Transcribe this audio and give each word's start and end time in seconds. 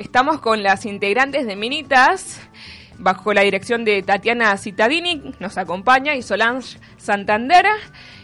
Estamos 0.00 0.40
con 0.40 0.62
las 0.62 0.86
integrantes 0.86 1.46
de 1.46 1.56
Minitas, 1.56 2.40
bajo 2.96 3.34
la 3.34 3.42
dirección 3.42 3.84
de 3.84 4.02
Tatiana 4.02 4.56
Cittadini, 4.56 5.34
nos 5.40 5.58
acompaña, 5.58 6.14
y 6.14 6.22
Solange 6.22 6.78
Santander, 6.96 7.66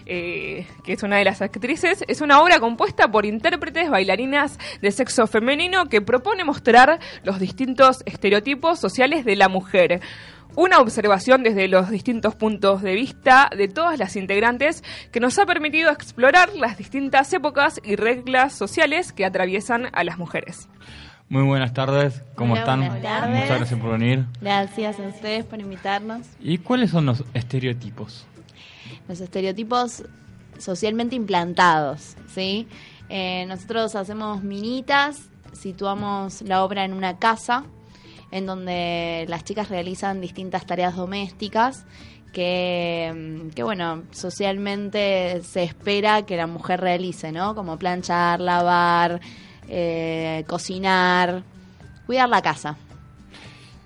eh, 0.06 0.66
que 0.84 0.94
es 0.94 1.02
una 1.02 1.18
de 1.18 1.26
las 1.26 1.42
actrices. 1.42 2.02
Es 2.08 2.22
una 2.22 2.40
obra 2.40 2.60
compuesta 2.60 3.08
por 3.08 3.26
intérpretes, 3.26 3.90
bailarinas 3.90 4.58
de 4.80 4.90
sexo 4.90 5.26
femenino, 5.26 5.84
que 5.90 6.00
propone 6.00 6.44
mostrar 6.44 6.98
los 7.24 7.38
distintos 7.38 8.02
estereotipos 8.06 8.80
sociales 8.80 9.26
de 9.26 9.36
la 9.36 9.50
mujer. 9.50 10.00
Una 10.54 10.78
observación 10.78 11.42
desde 11.42 11.68
los 11.68 11.90
distintos 11.90 12.34
puntos 12.34 12.80
de 12.80 12.94
vista 12.94 13.50
de 13.54 13.68
todas 13.68 13.98
las 13.98 14.16
integrantes 14.16 14.82
que 15.12 15.20
nos 15.20 15.38
ha 15.38 15.44
permitido 15.44 15.90
explorar 15.90 16.54
las 16.54 16.78
distintas 16.78 17.30
épocas 17.34 17.82
y 17.84 17.96
reglas 17.96 18.54
sociales 18.54 19.12
que 19.12 19.26
atraviesan 19.26 19.90
a 19.92 20.04
las 20.04 20.16
mujeres. 20.16 20.70
Muy 21.28 21.42
buenas 21.42 21.72
tardes, 21.74 22.22
¿cómo 22.36 22.52
Hola, 22.52 22.60
están? 22.60 22.80
buenas 22.80 23.02
tardes. 23.02 23.40
Muchas 23.40 23.58
gracias 23.58 23.80
por 23.80 23.98
venir. 23.98 24.26
Gracias 24.40 25.00
a 25.00 25.02
ustedes 25.08 25.44
por 25.44 25.60
invitarnos. 25.60 26.26
¿Y 26.40 26.58
cuáles 26.58 26.90
son 26.90 27.06
los 27.06 27.24
estereotipos? 27.34 28.26
Los 29.08 29.20
estereotipos 29.20 30.04
socialmente 30.58 31.16
implantados, 31.16 32.16
¿sí? 32.28 32.68
Eh, 33.08 33.44
nosotros 33.48 33.96
hacemos 33.96 34.44
minitas, 34.44 35.28
situamos 35.52 36.42
la 36.42 36.62
obra 36.62 36.84
en 36.84 36.92
una 36.92 37.18
casa 37.18 37.64
en 38.30 38.46
donde 38.46 39.26
las 39.28 39.42
chicas 39.42 39.68
realizan 39.68 40.20
distintas 40.20 40.64
tareas 40.64 40.94
domésticas 40.94 41.86
que, 42.32 43.12
mm, 43.14 43.50
que, 43.50 43.62
bueno, 43.64 44.02
socialmente 44.12 45.42
se 45.42 45.64
espera 45.64 46.22
que 46.22 46.36
la 46.36 46.46
mujer 46.46 46.80
realice, 46.80 47.32
¿no? 47.32 47.54
Como 47.54 47.78
planchar, 47.78 48.40
lavar, 48.40 49.20
eh, 49.68 50.44
cocinar, 50.46 51.42
cuidar 52.06 52.28
la 52.28 52.42
casa. 52.42 52.76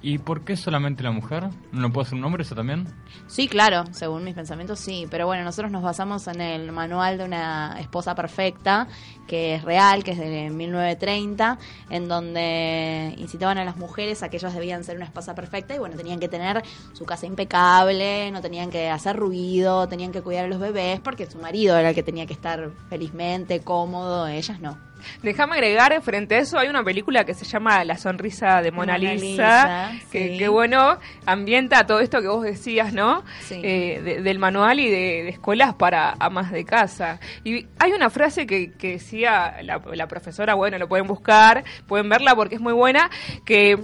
¿Y 0.03 0.17
por 0.17 0.45
qué 0.45 0.56
solamente 0.56 1.03
la 1.03 1.11
mujer? 1.11 1.48
¿No 1.72 1.92
puede 1.92 2.09
ser 2.09 2.19
un 2.19 2.25
hombre 2.25 2.42
eso 2.42 2.55
también? 2.55 2.87
Sí, 3.27 3.48
claro, 3.48 3.84
según 3.91 4.25
mis 4.25 4.34
pensamientos 4.34 4.81
sí, 4.81 5.06
pero 5.11 5.27
bueno, 5.27 5.45
nosotros 5.45 5.70
nos 5.70 5.83
basamos 5.83 6.27
en 6.27 6.41
el 6.41 6.72
manual 6.72 7.19
de 7.19 7.25
una 7.25 7.77
esposa 7.78 8.14
perfecta, 8.14 8.89
que 9.28 9.56
es 9.56 9.62
real, 9.62 10.03
que 10.03 10.12
es 10.12 10.19
de 10.19 10.48
1930, 10.48 11.59
en 11.91 12.09
donde 12.09 13.15
incitaban 13.19 13.59
a 13.59 13.65
las 13.65 13.77
mujeres 13.77 14.22
a 14.22 14.31
que 14.31 14.39
ellas 14.39 14.55
debían 14.55 14.84
ser 14.84 14.97
una 14.97 15.05
esposa 15.05 15.34
perfecta 15.34 15.75
y 15.75 15.78
bueno, 15.78 15.97
tenían 15.97 16.19
que 16.19 16.28
tener 16.28 16.62
su 16.94 17.05
casa 17.05 17.27
impecable, 17.27 18.31
no 18.31 18.41
tenían 18.41 18.70
que 18.70 18.89
hacer 18.89 19.17
ruido, 19.17 19.87
tenían 19.87 20.12
que 20.12 20.22
cuidar 20.22 20.47
a 20.47 20.48
los 20.48 20.61
bebés, 20.61 20.98
porque 21.00 21.31
su 21.31 21.39
marido 21.39 21.77
era 21.77 21.91
el 21.91 21.94
que 21.94 22.03
tenía 22.03 22.25
que 22.25 22.33
estar 22.33 22.70
felizmente, 22.89 23.61
cómodo, 23.61 24.27
ellas 24.27 24.61
no. 24.61 24.89
Déjame 25.23 25.55
agregar, 25.55 26.01
frente 26.03 26.34
a 26.37 26.39
eso 26.39 26.59
hay 26.59 26.69
una 26.69 26.83
película 26.84 27.25
que 27.25 27.34
se 27.34 27.45
llama 27.45 27.84
La 27.84 27.97
sonrisa 27.97 28.62
de 28.62 28.70
Mona, 28.70 28.95
Mona 28.95 28.98
Lisa, 28.98 29.25
Lisa, 29.25 29.93
que, 30.11 30.29
sí. 30.33 30.39
que, 30.39 30.48
bueno, 30.48 30.98
ambienta 31.27 31.87
todo 31.87 32.01
esto 32.01 32.20
que 32.20 32.29
vos 32.29 32.43
decías, 32.43 32.93
¿no? 32.93 33.25
Sí. 33.41 33.61
Eh, 33.62 34.01
de- 34.03 34.23
del 34.23 34.39
manual 34.39 34.81
y 34.81 34.89
de, 34.91 35.23
de 35.25 35.28
escuelas 35.31 35.75
para 35.75 36.15
amas 36.19 36.50
de 36.53 36.65
casa. 36.65 37.21
Y 37.44 37.66
hay 37.78 37.93
una 37.93 38.10
frase 38.10 38.47
que, 38.47 38.72
que 38.72 38.93
decía 38.93 39.56
la, 39.62 39.81
la 39.94 40.06
profesora, 40.09 40.55
bueno, 40.55 40.78
lo 40.78 40.89
pueden 40.89 41.06
buscar, 41.06 41.65
pueden 41.87 42.09
verla 42.09 42.34
porque 42.34 42.55
es 42.56 42.60
muy 42.60 42.72
buena, 42.72 43.10
que 43.44 43.78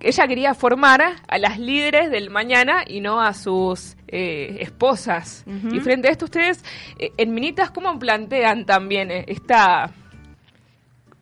ella 0.00 0.26
quería 0.28 0.52
formar 0.54 1.02
a 1.26 1.38
las 1.38 1.58
líderes 1.58 2.10
del 2.10 2.28
mañana 2.28 2.84
y 2.86 3.00
no 3.00 3.22
a 3.22 3.32
sus 3.32 3.96
eh, 4.08 4.58
esposas. 4.60 5.44
Y 5.72 5.80
frente 5.80 6.08
a 6.08 6.10
esto, 6.10 6.26
ustedes, 6.26 6.62
eh, 6.98 7.10
en 7.16 7.32
Minitas, 7.32 7.70
¿cómo 7.70 7.98
plantean 7.98 8.66
también 8.66 9.10
esta 9.10 9.90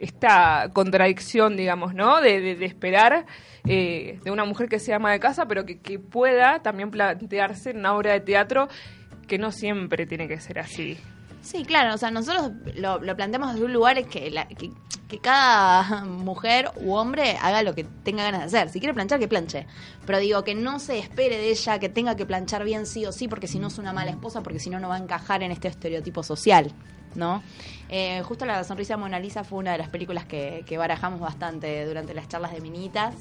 esta 0.02 0.68
contradicción, 0.72 1.56
digamos, 1.56 1.94
¿no? 1.94 2.20
De, 2.20 2.40
de- 2.40 2.56
de 2.56 2.66
esperar 2.66 3.24
eh, 3.66 4.18
de 4.24 4.30
una 4.32 4.44
mujer 4.44 4.68
que 4.68 4.80
sea 4.80 4.96
ama 4.96 5.12
de 5.12 5.20
casa, 5.20 5.46
pero 5.46 5.64
que, 5.64 5.98
pueda 5.98 6.60
también 6.60 6.90
plantearse 6.90 7.70
en 7.70 7.78
una 7.78 7.94
obra 7.94 8.12
de 8.12 8.20
teatro 8.20 8.68
que 9.28 9.38
no 9.38 9.52
siempre 9.52 10.04
tiene 10.06 10.26
que 10.26 10.40
ser 10.40 10.58
así. 10.58 10.98
Sí, 11.40 11.64
claro, 11.64 11.94
o 11.94 11.98
sea, 11.98 12.10
nosotros 12.10 12.50
lo, 12.76 13.00
planteamos 13.16 13.52
desde 13.52 13.64
un 13.64 13.72
lugar 13.72 13.96
que, 14.06 14.30
que, 14.58 14.70
que 15.08 15.18
cada 15.18 16.04
mujer 16.04 16.70
u 16.76 16.94
hombre 16.94 17.36
haga 17.40 17.62
lo 17.62 17.74
que 17.74 17.84
tenga 17.84 18.24
ganas 18.24 18.40
de 18.40 18.46
hacer. 18.58 18.68
Si 18.70 18.80
quiere 18.80 18.94
planchar, 18.94 19.18
que 19.20 19.28
planche. 19.28 19.66
Pero 20.06 20.18
digo, 20.18 20.42
que 20.44 20.54
no 20.54 20.78
se 20.78 20.98
espere 20.98 21.36
de 21.38 21.50
ella 21.50 21.78
que 21.78 21.88
tenga 21.88 22.16
que 22.16 22.26
planchar 22.26 22.64
bien 22.64 22.86
sí 22.86 23.06
o 23.06 23.12
sí, 23.12 23.28
porque 23.28 23.46
si 23.48 23.58
no 23.58 23.68
es 23.68 23.78
una 23.78 23.92
mala 23.92 24.10
esposa, 24.10 24.42
porque 24.42 24.58
si 24.58 24.70
no, 24.70 24.78
no 24.80 24.88
va 24.88 24.96
a 24.96 24.98
encajar 24.98 25.42
en 25.42 25.52
este 25.52 25.68
estereotipo 25.68 26.22
social, 26.22 26.72
¿no? 27.16 27.42
Eh, 27.88 28.22
justo 28.24 28.46
La 28.46 28.64
Sonrisa 28.64 28.94
de 28.94 29.00
Mona 29.00 29.18
Lisa 29.18 29.44
fue 29.44 29.58
una 29.58 29.72
de 29.72 29.78
las 29.78 29.88
películas 29.88 30.24
que, 30.24 30.64
barajamos 30.76 31.20
bastante 31.20 31.84
durante 31.86 32.14
las 32.14 32.28
charlas 32.28 32.52
de 32.52 32.60
Minitas. 32.60 33.14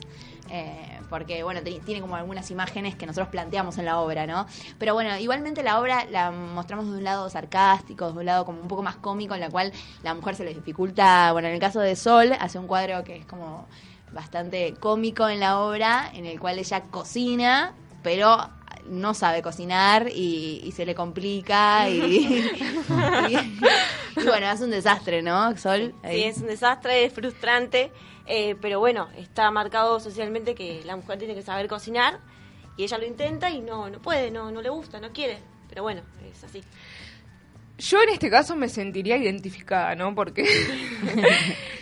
eh, 0.49 1.01
porque 1.11 1.43
bueno, 1.43 1.59
tiene 1.61 1.99
como 1.99 2.15
algunas 2.15 2.49
imágenes 2.51 2.95
que 2.95 3.05
nosotros 3.05 3.27
planteamos 3.27 3.77
en 3.77 3.83
la 3.83 3.99
obra, 3.99 4.25
¿no? 4.25 4.47
Pero 4.79 4.93
bueno, 4.93 5.17
igualmente 5.17 5.61
la 5.61 5.77
obra 5.77 6.05
la 6.09 6.31
mostramos 6.31 6.85
de 6.89 6.97
un 6.97 7.03
lado 7.03 7.29
sarcástico, 7.29 8.13
de 8.13 8.19
un 8.19 8.25
lado 8.25 8.45
como 8.45 8.61
un 8.61 8.69
poco 8.69 8.81
más 8.81 8.95
cómico, 8.95 9.35
en 9.35 9.41
la 9.41 9.49
cual 9.49 9.73
la 10.03 10.13
mujer 10.13 10.35
se 10.35 10.45
les 10.45 10.55
dificulta, 10.55 11.33
bueno, 11.33 11.49
en 11.49 11.55
el 11.55 11.59
caso 11.59 11.81
de 11.81 11.97
Sol, 11.97 12.31
hace 12.39 12.57
un 12.57 12.65
cuadro 12.65 13.03
que 13.03 13.17
es 13.17 13.25
como 13.25 13.67
bastante 14.13 14.73
cómico 14.79 15.27
en 15.27 15.41
la 15.41 15.59
obra, 15.59 16.09
en 16.13 16.25
el 16.25 16.39
cual 16.39 16.57
ella 16.59 16.83
cocina, 16.83 17.73
pero 18.03 18.49
no 18.87 19.13
sabe 19.13 19.41
cocinar 19.41 20.07
y, 20.13 20.61
y 20.63 20.71
se 20.71 20.85
le 20.85 20.95
complica 20.95 21.89
y, 21.89 21.99
y- 21.99 23.61
y 24.21 24.25
bueno, 24.25 24.51
es 24.51 24.61
un 24.61 24.71
desastre, 24.71 25.21
¿no, 25.21 25.55
Sol? 25.57 25.93
Sí, 26.03 26.23
es 26.23 26.37
un 26.37 26.47
desastre, 26.47 27.05
es 27.05 27.13
frustrante, 27.13 27.91
eh, 28.25 28.55
pero 28.61 28.79
bueno, 28.79 29.09
está 29.17 29.49
marcado 29.51 29.99
socialmente 29.99 30.55
que 30.55 30.81
la 30.85 30.95
mujer 30.95 31.17
tiene 31.19 31.35
que 31.35 31.41
saber 31.41 31.67
cocinar 31.67 32.19
y 32.77 32.83
ella 32.83 32.97
lo 32.97 33.05
intenta 33.05 33.49
y 33.49 33.59
no, 33.61 33.89
no 33.89 34.01
puede, 34.01 34.31
no, 34.31 34.51
no 34.51 34.61
le 34.61 34.69
gusta, 34.69 34.99
no 34.99 35.11
quiere, 35.11 35.39
pero 35.69 35.83
bueno, 35.83 36.01
es 36.33 36.43
así. 36.43 36.63
Yo 37.77 38.01
en 38.03 38.09
este 38.09 38.29
caso 38.29 38.55
me 38.55 38.69
sentiría 38.69 39.17
identificada, 39.17 39.95
¿no? 39.95 40.13
Porque 40.13 40.43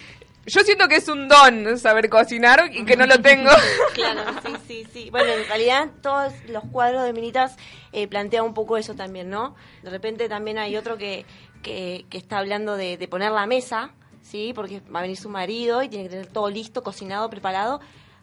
yo 0.49 0.61
siento 0.61 0.87
que 0.87 0.95
es 0.95 1.07
un 1.07 1.27
don 1.27 1.77
saber 1.77 2.09
cocinar 2.09 2.69
y 2.73 2.83
que 2.85 2.95
no 2.97 3.05
lo 3.05 3.21
tengo. 3.21 3.49
Claro, 3.93 4.21
sí, 4.45 4.53
sí, 4.67 4.87
sí. 4.93 5.09
Bueno, 5.09 5.31
en 5.33 5.45
realidad 5.47 5.89
todos 6.01 6.33
los 6.47 6.63
cuadros 6.71 7.03
de 7.03 7.11
Minitas 7.13 7.57
eh, 7.91 8.07
plantean 8.07 8.45
un 8.45 8.53
poco 8.53 8.77
eso 8.77 8.95
también, 8.95 9.29
¿no? 9.29 9.55
De 9.83 9.89
repente 9.89 10.29
también 10.29 10.57
hay 10.57 10.77
otro 10.77 10.97
que, 10.97 11.25
que, 11.63 12.05
que 12.09 12.17
está 12.17 12.37
hablando 12.37 12.77
de, 12.77 12.97
de 12.97 13.07
poner 13.07 13.31
la 13.31 13.45
mesa, 13.45 13.91
¿sí? 14.21 14.53
Porque 14.55 14.81
va 14.93 14.99
a 14.99 15.01
venir 15.01 15.17
su 15.17 15.29
marido 15.29 15.83
y 15.83 15.89
tiene 15.89 16.05
que 16.05 16.09
tener 16.11 16.27
todo 16.27 16.49
listo, 16.49 16.81
cocinado, 16.83 17.29
preparado, 17.29 17.81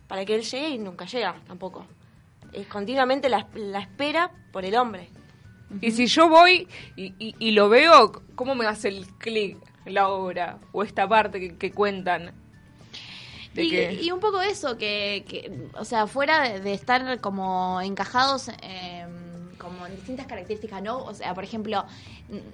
para 0.08 0.24
que 0.24 0.34
él 0.36 0.42
llegue 0.42 0.68
y 0.70 0.78
nunca 0.78 1.04
llega 1.04 1.36
tampoco. 1.46 1.86
Es 2.52 2.66
continuamente 2.68 3.28
la, 3.28 3.48
la 3.54 3.80
espera 3.80 4.30
por 4.52 4.64
el 4.64 4.76
hombre. 4.76 5.10
Y 5.82 5.90
si 5.90 6.06
yo 6.06 6.28
voy 6.28 6.68
y, 6.94 7.12
y- 7.18 7.34
y 7.38 7.50
lo 7.50 7.68
veo, 7.68 8.12
¿cómo 8.36 8.54
me 8.54 8.66
hace 8.66 8.88
el 8.88 9.06
clic 9.18 9.58
la 9.86 10.08
obra? 10.08 10.58
O 10.72 10.82
esta 10.82 11.08
parte 11.08 11.40
que, 11.40 11.56
que 11.56 11.72
cuentan. 11.72 12.32
Y, 13.54 13.70
que- 13.70 13.92
y 14.02 14.10
un 14.10 14.20
poco 14.20 14.40
eso, 14.42 14.76
que, 14.76 15.24
que, 15.26 15.68
o 15.78 15.84
sea, 15.84 16.06
fuera 16.06 16.42
de, 16.42 16.60
de 16.60 16.74
estar 16.74 17.20
como 17.20 17.80
encajados 17.80 18.50
eh, 18.62 19.06
como 19.56 19.86
en 19.86 19.96
distintas 19.96 20.26
características, 20.26 20.82
¿no? 20.82 20.98
O 20.98 21.14
sea, 21.14 21.32
por 21.32 21.42
ejemplo, 21.42 21.84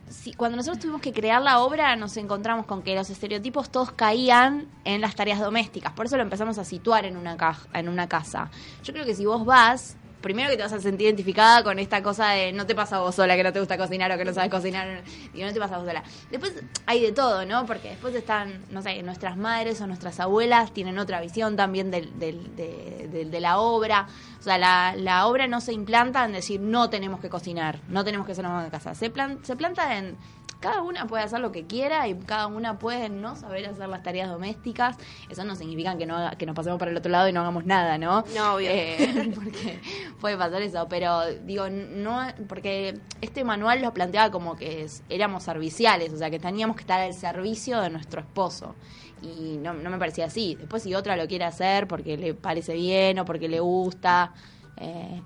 si, 0.09 0.33
cuando 0.33 0.57
nosotros 0.57 0.79
tuvimos 0.81 1.01
que 1.03 1.13
crear 1.13 1.43
la 1.43 1.59
obra, 1.59 1.97
nos 1.97 2.17
encontramos 2.17 2.67
con 2.67 2.83
que 2.83 2.95
los 2.95 3.11
estereotipos 3.11 3.69
todos 3.71 3.91
caían 3.91 4.69
en 4.85 5.01
las 5.01 5.17
tareas 5.17 5.41
domésticas. 5.41 5.93
Por 5.93 6.07
eso 6.07 6.17
lo 6.17 6.23
empezamos 6.23 6.57
a 6.59 6.65
situar 6.65 7.05
en 7.05 7.17
una, 7.17 7.37
caja, 7.37 7.67
en 7.75 7.89
una 7.89 8.09
casa. 8.09 8.49
Yo 8.85 8.93
creo 8.93 9.05
que 9.05 9.15
si 9.17 9.27
vos 9.27 9.45
vas 9.45 9.97
primero 10.23 10.49
que 10.49 10.57
te 10.57 10.63
vas 10.63 10.73
a 10.73 10.81
sentir 10.81 11.07
identificada 11.07 11.63
con 11.63 11.79
esta 11.79 12.03
cosa 12.03 12.31
de 12.31 12.53
no 12.53 12.65
te 12.67 12.75
pasa 12.75 12.97
a 12.97 13.01
vos 13.01 13.15
sola 13.15 13.37
que 13.37 13.43
no 13.43 13.53
te 13.53 13.59
gusta 13.61 13.77
cocinar 13.77 14.11
o 14.13 14.17
que 14.17 14.25
no 14.25 14.33
sabes 14.33 14.51
cocinar, 14.51 15.03
digo, 15.35 15.47
no 15.47 15.53
te 15.53 15.61
pasa 15.61 15.75
a 15.75 15.79
vos 15.79 15.87
sola. 15.87 16.03
Después 16.31 16.55
hay 16.87 17.01
de 17.03 17.13
todo, 17.13 17.45
¿no? 17.45 17.67
Porque 17.67 17.91
después 17.91 18.15
están, 18.15 18.63
no 18.71 18.81
sé, 18.81 19.03
nuestras 19.03 19.37
madres 19.37 19.81
o 19.81 19.87
nuestras 19.87 20.19
abuelas 20.21 20.73
tienen 20.73 20.99
otra 20.99 21.21
visión 21.21 21.57
también 21.57 21.91
del, 21.91 22.19
del- 22.19 22.57
de, 22.57 23.09
de- 23.13 23.25
de 23.27 23.41
la 23.41 23.59
obra. 23.59 24.07
O 24.41 24.43
sea, 24.43 24.59
la, 24.59 24.95
la 24.97 25.27
obra 25.27 25.47
no 25.47 25.61
se 25.61 25.73
implanta 25.73 26.25
en 26.25 26.33
decir 26.33 26.61
no 26.61 26.89
tenemos 26.91 27.21
que 27.21 27.29
cocinar, 27.29 27.79
no 27.89 28.05
tenemos 28.05 28.27
que 28.27 28.35
ser 28.35 28.45
una 28.47 28.69
casa. 28.71 28.95
Se, 28.95 29.11
plan, 29.11 29.39
se 29.45 29.55
planta 29.57 29.99
en 29.99 30.17
cada 30.63 30.81
una 30.81 31.07
puede 31.07 31.23
hacer 31.25 31.41
lo 31.41 31.53
que 31.53 31.67
quiera 31.67 32.09
y 32.09 32.15
cada 32.15 32.47
una 32.47 32.79
puede 32.79 33.11
no 33.11 33.37
saber 33.37 33.67
hacer 33.67 33.89
las 33.91 34.03
tareas 34.03 34.31
domésticas. 34.31 34.97
Eso 35.29 35.45
no 35.45 35.55
significa 35.57 35.99
que 35.99 36.07
no, 36.07 36.17
haga- 36.17 36.37
que 36.37 36.47
nos 36.47 36.57
pasemos 36.57 36.79
para 36.79 36.91
el 36.91 36.97
otro 36.97 37.13
lado 37.13 37.29
y 37.29 37.33
no 37.35 37.41
hagamos 37.41 37.67
nada, 37.67 37.99
¿no? 37.99 38.25
No, 38.35 38.55
obvio. 38.55 38.69
Eh, 38.71 39.33
porque 39.35 39.81
puede 40.21 40.39
pasar 40.39 40.63
eso, 40.63 40.87
pero 40.89 41.27
digo, 41.45 41.69
no, 41.69 42.23
porque 42.49 42.99
este 43.21 43.45
manual 43.45 43.83
lo 43.83 43.93
planteaba 43.93 44.31
como 44.31 44.57
que 44.57 44.85
es- 44.85 45.03
éramos 45.11 45.43
serviciales, 45.43 46.13
o 46.15 46.17
sea, 46.17 46.31
que 46.31 46.39
teníamos 46.39 46.77
que 46.77 46.83
estar 46.83 47.01
al 47.01 47.13
servicio 47.13 47.81
de 47.83 47.91
nuestro 47.91 48.21
esposo. 48.21 48.75
Y 49.21 49.59
no, 49.59 49.75
no 49.75 49.91
me 49.91 49.99
parecía 49.99 50.25
así. 50.27 50.55
Después 50.57 50.83
si 50.83 50.95
otra 50.95 51.17
lo 51.17 51.29
quiere 51.29 51.45
hacer 51.45 51.87
porque 51.87 52.17
le 52.17 52.35
parece 52.35 52.75
bien 52.75 53.19
o 53.19 53.25
porque 53.25 53.49
le 53.49 53.61
gusta, 53.61 54.33
eh, 54.79 55.21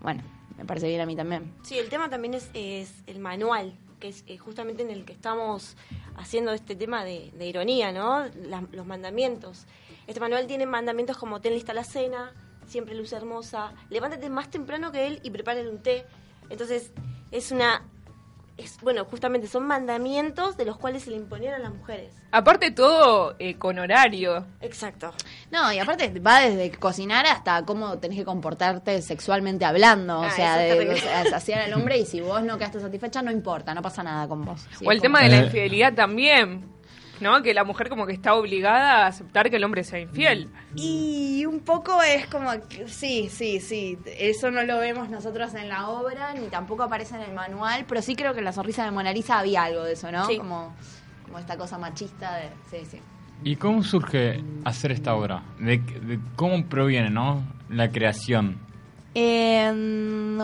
bueno, 0.00 0.22
me 0.56 0.64
parece 0.64 0.88
bien 0.88 1.00
a 1.00 1.06
mí 1.06 1.16
también. 1.16 1.52
Sí, 1.62 1.78
el 1.78 1.88
tema 1.88 2.08
también 2.10 2.34
es, 2.34 2.50
es 2.54 2.92
el 3.06 3.18
manual, 3.18 3.72
que 3.98 4.08
es 4.08 4.24
eh, 4.26 4.38
justamente 4.38 4.82
en 4.82 4.90
el 4.90 5.04
que 5.04 5.12
estamos 5.12 5.76
haciendo 6.16 6.52
este 6.52 6.76
tema 6.76 7.04
de, 7.04 7.32
ironía, 7.40 7.92
¿no? 7.92 8.26
Los 8.72 8.86
mandamientos. 8.86 9.66
Este 10.06 10.20
manual 10.20 10.46
tiene 10.46 10.66
mandamientos 10.66 11.16
como 11.18 11.40
ten 11.40 11.54
lista 11.54 11.74
la 11.74 11.84
cena, 11.84 12.32
siempre 12.66 12.94
luz 12.94 13.12
hermosa, 13.12 13.74
levántate 13.90 14.30
más 14.30 14.50
temprano 14.50 14.92
que 14.92 15.06
él 15.06 15.20
y 15.22 15.30
prepárale 15.30 15.68
un 15.68 15.82
té. 15.82 16.06
Entonces, 16.50 16.92
es 17.30 17.52
una... 17.52 17.86
Es, 18.58 18.76
bueno, 18.82 19.04
justamente 19.04 19.46
son 19.46 19.66
mandamientos 19.68 20.56
de 20.56 20.64
los 20.64 20.76
cuales 20.76 21.04
se 21.04 21.10
le 21.10 21.16
imponían 21.16 21.54
a 21.54 21.58
las 21.60 21.72
mujeres. 21.72 22.12
Aparte 22.32 22.72
todo 22.72 23.36
eh, 23.38 23.54
con 23.54 23.78
horario. 23.78 24.44
Exacto. 24.60 25.12
No, 25.52 25.72
y 25.72 25.78
aparte 25.78 26.12
va 26.20 26.40
desde 26.40 26.70
cocinar 26.72 27.24
hasta 27.24 27.64
cómo 27.64 27.98
tenés 27.98 28.18
que 28.18 28.24
comportarte 28.24 29.00
sexualmente 29.00 29.64
hablando. 29.64 30.18
O 30.18 30.24
Ah, 30.24 30.30
sea, 30.32 30.56
de, 30.56 30.90
o 30.90 30.96
sea, 30.96 31.24
saciar 31.30 31.60
al 31.62 31.72
hombre 31.74 31.98
y 31.98 32.04
si 32.04 32.20
vos 32.20 32.42
no 32.42 32.58
quedaste 32.58 32.80
satisfecha, 32.80 33.22
no 33.22 33.30
importa, 33.30 33.72
no 33.74 33.80
pasa 33.82 34.02
nada 34.02 34.26
con 34.26 34.44
vos. 34.44 34.66
Sí, 34.76 34.84
o 34.86 34.90
el 34.92 35.00
tema 35.00 35.22
de 35.22 35.28
la 35.28 35.36
infidelidad 35.44 35.94
también. 35.94 36.76
¿No? 37.20 37.42
Que 37.42 37.52
la 37.54 37.64
mujer 37.64 37.88
como 37.88 38.06
que 38.06 38.12
está 38.12 38.34
obligada 38.34 39.04
a 39.04 39.06
aceptar 39.08 39.50
que 39.50 39.56
el 39.56 39.64
hombre 39.64 39.84
sea 39.84 39.98
infiel. 40.00 40.50
Y 40.74 41.44
un 41.46 41.60
poco 41.60 42.02
es 42.02 42.26
como, 42.26 42.50
que- 42.68 42.88
sí, 42.88 43.28
sí, 43.30 43.60
sí, 43.60 43.98
eso 44.18 44.50
no 44.50 44.62
lo 44.62 44.78
vemos 44.78 45.08
nosotros 45.10 45.54
en 45.54 45.68
la 45.68 45.88
obra, 45.88 46.32
ni 46.34 46.46
tampoco 46.48 46.82
aparece 46.84 47.16
en 47.16 47.22
el 47.22 47.32
manual, 47.34 47.84
pero 47.88 48.02
sí 48.02 48.14
creo 48.16 48.32
que 48.32 48.38
en 48.38 48.44
la 48.44 48.52
sonrisa 48.52 48.84
de 48.84 48.90
Mona 48.90 49.12
Lisa 49.12 49.38
había 49.38 49.64
algo 49.64 49.84
de 49.84 49.92
eso, 49.94 50.10
¿no? 50.12 50.26
Sí. 50.26 50.38
Como, 50.38 50.74
como 51.24 51.38
esta 51.38 51.56
cosa 51.56 51.76
machista 51.78 52.36
de... 52.36 52.48
Sí, 52.70 52.86
sí. 52.90 53.00
¿Y 53.44 53.56
cómo 53.56 53.82
surge 53.84 54.42
hacer 54.64 54.90
esta 54.92 55.14
obra? 55.14 55.42
¿De, 55.58 55.78
de 55.78 56.18
cómo 56.36 56.64
proviene, 56.66 57.10
no? 57.10 57.42
La 57.68 57.90
creación. 57.90 58.58
Eh, 59.14 59.70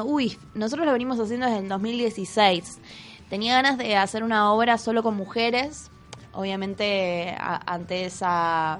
uy, 0.04 0.36
nosotros 0.54 0.86
lo 0.86 0.92
venimos 0.92 1.18
haciendo 1.20 1.46
desde 1.46 1.60
el 1.60 1.68
2016. 1.68 2.80
Tenía 3.28 3.54
ganas 3.54 3.78
de 3.78 3.96
hacer 3.96 4.22
una 4.22 4.52
obra 4.52 4.78
solo 4.78 5.02
con 5.02 5.16
mujeres. 5.16 5.90
Obviamente, 6.34 7.34
a- 7.38 7.60
ante 7.72 8.04
esa 8.06 8.78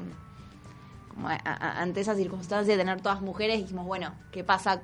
como 1.09 1.29
a- 1.29 1.39
a- 1.45 1.81
ante 1.81 2.01
esa 2.01 2.17
circunstancia 2.17 2.75
de 2.75 2.79
tener 2.79 3.01
todas 3.01 3.21
mujeres, 3.21 3.59
dijimos, 3.59 3.87
bueno, 3.87 4.13
¿qué 4.33 4.43
pasa 4.43 4.83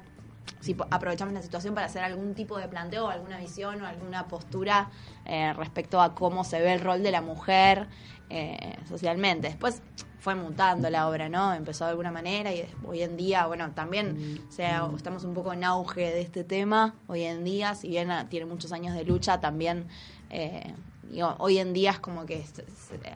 si 0.60 0.76
aprovechamos 0.90 1.34
la 1.34 1.42
situación 1.42 1.74
para 1.74 1.86
hacer 1.88 2.04
algún 2.04 2.34
tipo 2.34 2.56
de 2.58 2.68
planteo, 2.68 3.08
alguna 3.08 3.38
visión 3.38 3.82
o 3.82 3.86
alguna 3.86 4.28
postura 4.28 4.90
eh, 5.24 5.52
respecto 5.54 6.00
a 6.00 6.14
cómo 6.14 6.44
se 6.44 6.60
ve 6.60 6.72
el 6.74 6.80
rol 6.80 7.02
de 7.02 7.10
la 7.10 7.20
mujer 7.20 7.88
eh, 8.28 8.76
socialmente? 8.88 9.48
Después 9.48 9.82
fue 10.20 10.34
mutando 10.36 10.88
la 10.90 11.08
obra, 11.08 11.28
¿no? 11.28 11.52
Empezó 11.54 11.84
de 11.84 11.90
alguna 11.90 12.12
manera 12.12 12.52
y 12.52 12.64
hoy 12.84 13.02
en 13.02 13.16
día, 13.16 13.46
bueno, 13.46 13.70
también 13.72 14.44
o 14.48 14.52
sea, 14.52 14.88
estamos 14.94 15.24
un 15.24 15.34
poco 15.34 15.52
en 15.52 15.64
auge 15.64 16.00
de 16.12 16.20
este 16.20 16.44
tema. 16.44 16.94
Hoy 17.08 17.22
en 17.24 17.42
día, 17.42 17.74
si 17.74 17.88
bien 17.88 18.10
ah, 18.12 18.28
tiene 18.28 18.46
muchos 18.46 18.70
años 18.72 18.94
de 18.94 19.04
lucha, 19.04 19.40
también 19.40 19.86
eh, 20.28 20.74
digo, 21.10 21.34
hoy 21.38 21.58
en 21.58 21.72
día 21.72 21.90
es 21.90 21.98
como 21.98 22.24
que 22.24 22.44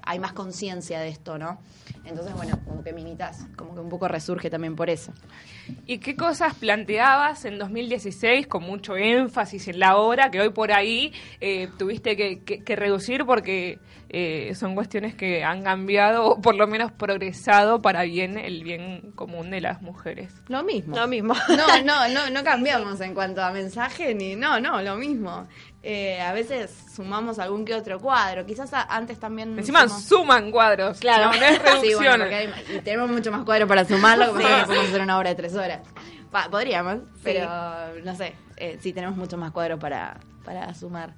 hay 0.03 0.19
más 0.19 0.33
conciencia 0.33 1.01
de 1.01 1.09
esto, 1.09 1.39
¿no? 1.39 1.59
Entonces, 2.05 2.35
bueno, 2.35 2.59
como 2.67 2.83
que 2.83 2.93
Minitas, 2.93 3.47
como 3.57 3.75
que 3.75 3.81
un 3.81 3.89
poco 3.89 4.09
resurge 4.09 4.51
también 4.51 4.77
por 4.77 4.91
eso. 4.91 5.13
¿Y 5.87 5.99
qué 5.99 6.17
cosas 6.17 6.55
planteabas 6.55 7.45
en 7.45 7.59
2016 7.59 8.47
con 8.47 8.63
mucho 8.65 8.97
énfasis 8.97 9.69
en 9.69 9.79
la 9.79 9.97
obra 9.97 10.31
que 10.31 10.41
hoy 10.41 10.51
por 10.51 10.73
ahí 10.73 11.13
eh, 11.41 11.69
tuviste 11.79 12.17
que- 12.17 12.41
que 12.41 12.77
reducir 12.77 13.25
porque 13.25 13.79
eh, 14.17 14.55
son 14.55 14.75
cuestiones 14.77 15.15
que 15.17 15.43
han 15.43 15.63
cambiado 15.65 16.25
o 16.27 16.41
por 16.41 16.55
lo 16.55 16.69
menos 16.69 16.93
progresado 16.93 17.83
para 17.83 18.03
bien 18.05 18.39
el 18.39 18.63
bien 18.63 19.11
común 19.17 19.51
de 19.51 19.61
las 19.61 19.83
mujeres? 19.83 20.33
Lo 20.47 20.63
mismo. 20.63 20.95
Lo 20.97 21.09
mismo. 21.09 21.35
No, 21.49 21.83
no, 21.83 22.09
no, 22.15 22.31
no 22.31 22.45
cambiamos 22.45 23.01
en 23.01 23.13
cuanto 23.13 23.43
a 23.43 23.51
mensaje 23.51 24.15
ni 24.15 24.37
no, 24.37 24.61
no, 24.61 24.81
lo 24.83 24.97
mismo. 24.97 25.49
Eh, 25.83 26.21
a 26.21 26.33
veces 26.33 26.71
sumamos 26.95 27.39
algún 27.39 27.65
que 27.65 27.75
otro 27.75 27.99
cuadro. 27.99 28.47
Quizás 28.47 28.73
a- 28.73 28.83
antes 28.83 29.19
también. 29.19 29.59
Encima 29.59 29.81
sumamos- 29.89 30.05
suman 30.05 30.51
cuadros, 30.51 31.01
Claro. 31.01 31.33
no, 31.33 31.39
no 31.41 31.45
es 31.47 31.61
Sí, 31.83 31.95
bueno, 31.95 32.25
hay- 32.25 32.49
y 32.77 32.81
tenemos 32.83 33.11
mucho 33.11 33.33
más 33.33 33.43
cuadros 33.45 33.69
para 33.69 33.85
sumarlo, 33.85 34.29
como 34.29 34.39
que 34.39 34.45
podemos 34.67 34.89
hacer 34.89 35.01
una 35.03 35.19
obra 35.19 35.31
de 35.31 35.35
tres 35.35 35.55
horas. 35.55 35.81
Pa- 36.31 36.49
podríamos, 36.51 36.99
pero 37.23 37.49
no 38.05 38.15
sé, 38.17 38.35
eh, 38.57 38.79
sí 38.81 38.93
tenemos 38.93 39.17
mucho 39.17 39.37
más 39.37 39.51
cuadros 39.53 39.79
para, 39.81 40.19
para 40.45 40.73
sumar. 40.75 41.15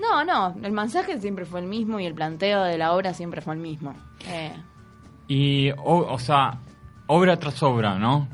No, 0.00 0.24
no, 0.24 0.54
el 0.64 0.72
mensaje 0.72 1.20
siempre 1.20 1.44
fue 1.44 1.60
el 1.60 1.66
mismo 1.66 2.00
y 2.00 2.06
el 2.06 2.14
planteo 2.14 2.62
de 2.64 2.78
la 2.78 2.92
obra 2.92 3.12
siempre 3.14 3.40
fue 3.40 3.54
el 3.54 3.60
mismo. 3.60 3.94
Eh, 4.26 4.52
Y, 5.28 5.70
o, 5.72 6.06
o 6.12 6.18
sea, 6.18 6.58
obra 7.06 7.36
tras 7.38 7.62
obra, 7.62 7.96
¿no? 7.98 8.28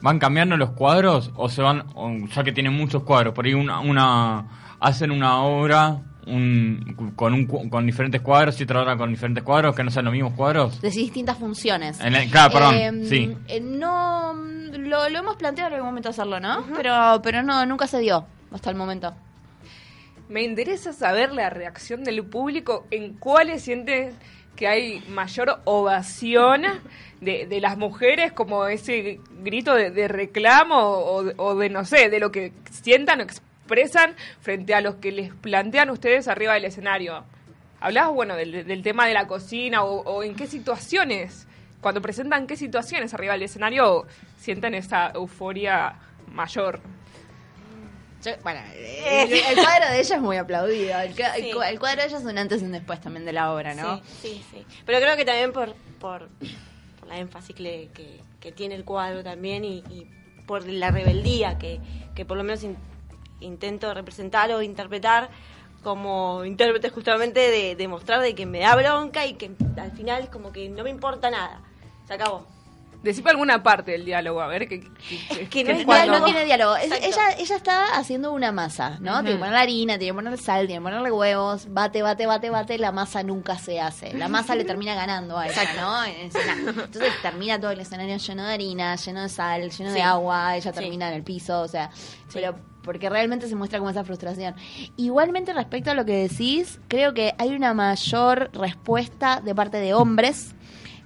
¿Van 0.00 0.18
cambiando 0.18 0.56
los 0.56 0.70
cuadros 0.70 1.30
o 1.36 1.48
se 1.48 1.62
van, 1.62 1.84
o 1.94 2.10
ya 2.34 2.42
que 2.42 2.52
tienen 2.52 2.72
muchos 2.72 3.04
cuadros, 3.04 3.34
por 3.34 3.44
ahí 3.46 3.54
una, 3.54 3.80
una 3.80 4.44
hacen 4.80 5.10
una 5.12 5.42
obra 5.42 6.00
un, 6.26 7.12
con, 7.16 7.34
un, 7.34 7.46
cu- 7.46 7.68
con 7.68 7.84
diferentes 7.86 8.20
cuadros 8.20 8.58
y 8.60 8.64
otra 8.64 8.82
obra 8.82 8.96
con 8.96 9.10
diferentes 9.10 9.42
cuadros 9.44 9.74
que 9.76 9.84
no 9.84 9.90
sean 9.90 10.04
los 10.06 10.12
mismos 10.14 10.32
cuadros? 10.34 10.80
de 10.80 10.90
distintas 10.90 11.36
funciones. 11.36 12.00
En 12.00 12.14
el- 12.14 12.30
claro, 12.30 12.52
perdón, 12.52 12.74
Eh, 12.74 13.06
sí. 13.08 13.36
eh, 13.48 13.60
no, 13.60 14.32
lo, 14.34 15.08
lo 15.08 15.18
hemos 15.18 15.36
planteado 15.36 15.68
en 15.68 15.74
algún 15.74 15.90
momento 15.90 16.08
hacerlo, 16.08 16.40
¿no? 16.40 16.64
Pero, 16.76 17.20
pero 17.22 17.42
no, 17.42 17.64
nunca 17.66 17.86
se 17.86 17.98
dio 18.00 18.24
hasta 18.52 18.70
el 18.70 18.76
momento. 18.76 19.12
Me 20.32 20.42
interesa 20.42 20.94
saber 20.94 21.30
la 21.34 21.50
reacción 21.50 22.04
del 22.04 22.24
público 22.24 22.86
en 22.90 23.12
cuáles 23.18 23.64
sienten 23.64 24.14
que 24.56 24.66
hay 24.66 25.00
mayor 25.10 25.60
ovación 25.64 26.62
de, 27.20 27.46
de 27.46 27.60
las 27.60 27.76
mujeres, 27.76 28.32
como 28.32 28.66
ese 28.66 29.20
grito 29.42 29.74
de, 29.74 30.08
reclamo 30.08 30.78
o, 30.78 31.54
de- 31.56 31.68
no 31.68 31.84
sé, 31.84 32.08
de 32.08 32.18
lo 32.18 32.32
que 32.32 32.54
sientan 32.70 33.20
o 33.20 33.24
expresan 33.24 34.14
frente 34.40 34.74
a 34.74 34.80
los 34.80 34.94
que 34.94 35.12
les 35.12 35.34
plantean 35.34 35.90
ustedes 35.90 36.28
arriba 36.28 36.54
del 36.54 36.64
escenario. 36.64 37.24
Hablabas, 37.80 38.14
bueno, 38.14 38.34
del, 38.34 38.66
del 38.66 38.82
tema 38.82 39.06
de 39.06 39.12
la 39.12 39.26
cocina 39.26 39.84
o, 39.84 40.00
o 40.00 40.22
en 40.22 40.34
qué 40.34 40.46
situaciones, 40.46 41.46
cuando 41.82 42.00
presentan 42.00 42.46
qué 42.46 42.56
situaciones 42.56 43.12
arriba 43.12 43.34
del 43.34 43.42
escenario 43.42 44.06
sienten 44.38 44.72
esa 44.72 45.10
euforia 45.14 45.96
mayor. 46.32 46.80
Yo- 48.24 48.32
bueno, 48.42 48.60
eh, 48.74 49.24
el, 49.24 49.32
el 49.32 49.54
cuadro 49.64 49.86
de 49.90 50.00
ella 50.00 50.16
es 50.16 50.22
muy 50.22 50.36
aplaudido. 50.36 51.00
El, 51.00 51.14
Sí. 51.14 51.22
el 51.66 51.78
cuadro 51.78 52.02
de 52.02 52.06
ella 52.08 52.18
es 52.18 52.24
un 52.24 52.38
antes 52.38 52.62
y 52.62 52.64
un 52.64 52.72
después 52.72 53.00
también 53.00 53.24
de 53.24 53.32
la 53.32 53.52
obra, 53.52 53.74
¿no? 53.74 53.96
Sí, 53.96 54.02
sí, 54.22 54.44
sí. 54.50 54.66
Pero 54.86 54.98
creo 55.00 55.16
que 55.16 55.24
también 55.24 55.52
por, 55.52 55.74
por, 55.98 56.28
por 57.00 57.08
la 57.08 57.18
énfasis 57.18 57.54
que, 57.56 57.90
que, 57.94 58.20
que 58.40 58.52
tiene 58.52 58.74
el 58.76 58.84
cuadro 58.84 59.22
también 59.24 59.64
y, 59.64 59.78
y 59.90 60.06
por 60.46 60.66
la 60.68 60.90
rebeldía 60.90 61.58
que, 61.58 61.80
que 62.14 62.24
por 62.24 62.36
lo 62.36 62.44
menos 62.44 62.62
in- 62.62 62.76
intento 63.40 63.92
representar 63.94 64.50
o 64.52 64.62
interpretar 64.62 65.28
como 65.82 66.44
intérprete 66.44 66.90
justamente 66.90 67.40
de, 67.50 67.74
de 67.74 67.88
mostrar 67.88 68.20
de 68.20 68.36
que 68.36 68.46
me 68.46 68.60
da 68.60 68.76
bronca 68.76 69.26
y 69.26 69.34
que 69.34 69.50
al 69.80 69.90
final 69.92 70.30
como 70.30 70.52
que 70.52 70.68
no 70.68 70.84
me 70.84 70.90
importa 70.90 71.28
nada. 71.30 71.60
Se 72.06 72.14
acabó. 72.14 72.46
Decime 73.02 73.30
alguna 73.30 73.62
parte 73.62 73.90
del 73.92 74.04
diálogo, 74.04 74.40
a 74.40 74.46
ver. 74.46 74.68
Que, 74.68 74.80
que, 74.80 75.48
que 75.48 75.64
no 75.64 75.74
que 75.74 76.00
es 76.02 76.08
No, 76.08 76.24
tiene 76.24 76.44
diálogo. 76.44 76.76
Es- 76.76 76.92
ella, 76.92 77.32
ella 77.38 77.56
está 77.56 77.96
haciendo 77.98 78.32
una 78.32 78.52
masa, 78.52 78.98
¿no? 79.00 79.14
Tiene 79.22 79.32
que 79.32 79.38
ponerle 79.38 79.58
harina, 79.58 79.98
tiene 79.98 80.10
que 80.12 80.14
ponerle 80.14 80.38
sal, 80.38 80.66
tiene 80.66 80.80
que 80.80 80.84
ponerle 80.84 81.10
huevos, 81.10 81.66
bate, 81.72 82.02
bate, 82.02 82.26
bate, 82.26 82.50
bate, 82.50 82.78
la 82.78 82.92
masa 82.92 83.22
nunca 83.22 83.58
se 83.58 83.80
hace. 83.80 84.12
La 84.14 84.28
masa 84.28 84.54
le 84.54 84.64
termina 84.64 84.94
ganando 84.94 85.36
a 85.38 85.46
ella, 85.48 85.62
¿no? 85.80 86.04
Entonces 86.04 87.12
termina 87.22 87.60
todo 87.60 87.70
el 87.72 87.80
escenario 87.80 88.16
lleno 88.16 88.44
de 88.46 88.52
harina, 88.54 88.96
lleno 88.96 89.22
de 89.22 89.28
sal, 89.28 89.70
lleno 89.70 89.90
Sí. 89.90 89.96
de 89.96 90.02
agua, 90.02 90.56
ella 90.56 90.72
Sí. 90.72 90.78
termina 90.80 91.08
en 91.08 91.14
el 91.14 91.22
piso, 91.24 91.60
o 91.60 91.68
sea, 91.68 91.90
pero 92.32 92.54
porque 92.82 93.08
realmente 93.08 93.48
se 93.48 93.54
muestra 93.54 93.78
como 93.78 93.90
esa 93.90 94.04
frustración. 94.04 94.54
Igualmente 94.96 95.52
respecto 95.52 95.90
a 95.90 95.94
lo 95.94 96.04
que 96.04 96.28
decís, 96.28 96.80
creo 96.88 97.14
que 97.14 97.32
hay 97.38 97.50
una 97.54 97.74
mayor 97.74 98.50
respuesta 98.52 99.40
de 99.40 99.54
parte 99.54 99.76
de 99.78 99.94
hombres 99.94 100.54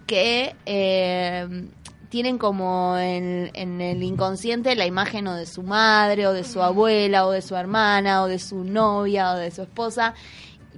que 0.06 0.54
eh, 0.66 1.68
tienen 2.08 2.38
como 2.38 2.96
en, 2.98 3.50
el 3.80 4.02
inconsciente 4.02 4.74
la 4.76 4.86
imagen 4.86 5.26
o 5.28 5.34
de 5.34 5.46
su 5.46 5.62
madre 5.62 6.26
o 6.26 6.32
de 6.32 6.44
su 6.44 6.62
abuela 6.62 7.26
o 7.26 7.30
de 7.30 7.42
su 7.42 7.56
hermana 7.56 8.22
o 8.22 8.26
de 8.26 8.38
su 8.38 8.64
novia 8.64 9.32
o 9.32 9.36
de 9.36 9.50
su 9.50 9.62
esposa 9.62 10.14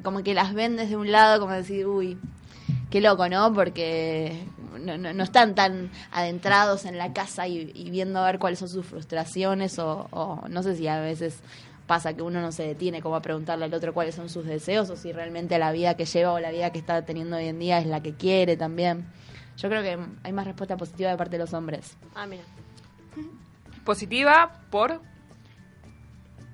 como 0.03 0.23
que 0.23 0.35
las 0.35 0.55
ven 0.55 0.77
desde 0.77 0.97
un 0.97 1.11
lado 1.13 1.41
como 1.41 1.53
decir 1.53 1.87
uy 1.87 2.17
qué 2.91 3.01
loco 3.01 3.29
no 3.29 3.53
porque 3.53 4.45
no, 4.81 4.97
no- 4.97 5.13
no 5.13 5.25
están 5.25 5.55
tan 5.55 5.91
adentrados 6.13 6.85
en 6.85 6.97
la 6.99 7.13
casa 7.13 7.49
y, 7.49 7.65
viendo 7.91 8.21
a 8.21 8.27
ver 8.27 8.39
cuáles 8.39 8.59
son 8.61 8.69
sus 8.69 8.87
frustraciones 8.87 9.79
o 9.79 10.45
no 10.49 10.63
sé 10.63 10.77
si 10.77 10.87
a 10.89 11.01
veces 11.01 11.39
pasa 11.87 12.13
que 12.15 12.23
uno 12.23 12.41
no 12.43 12.53
se 12.53 12.65
detiene 12.65 13.01
como 13.01 13.17
a 13.17 13.23
preguntarle 13.23 13.65
al 13.65 13.73
otro 13.75 13.95
cuáles 13.95 14.15
son 14.15 14.29
sus 14.29 14.45
deseos 14.45 14.91
o 14.91 14.97
si 14.97 15.11
realmente 15.11 15.59
la 15.59 15.73
vida 15.73 15.95
que 15.95 16.05
lleva 16.05 16.33
o 16.35 16.39
la 16.39 16.51
vida 16.51 16.71
que 16.71 16.79
está 16.79 17.03
teniendo 17.07 17.37
hoy 17.37 17.47
en 17.47 17.59
día 17.59 17.79
es 17.79 17.87
la 17.87 18.03
que 18.03 18.13
quiere 18.13 18.57
también. 18.59 19.07
Yo 19.59 19.69
creo 19.69 19.83
que 19.83 19.99
hay 20.23 20.33
más 20.33 20.47
respuesta 20.47 20.77
positiva 20.77 21.11
de 21.11 21.17
parte 21.17 21.33
de 21.33 21.39
los 21.45 21.53
hombres. 21.53 21.97
Ah, 22.15 22.27
mira. 22.27 22.43
Positiva 23.85 24.53
por... 24.71 25.01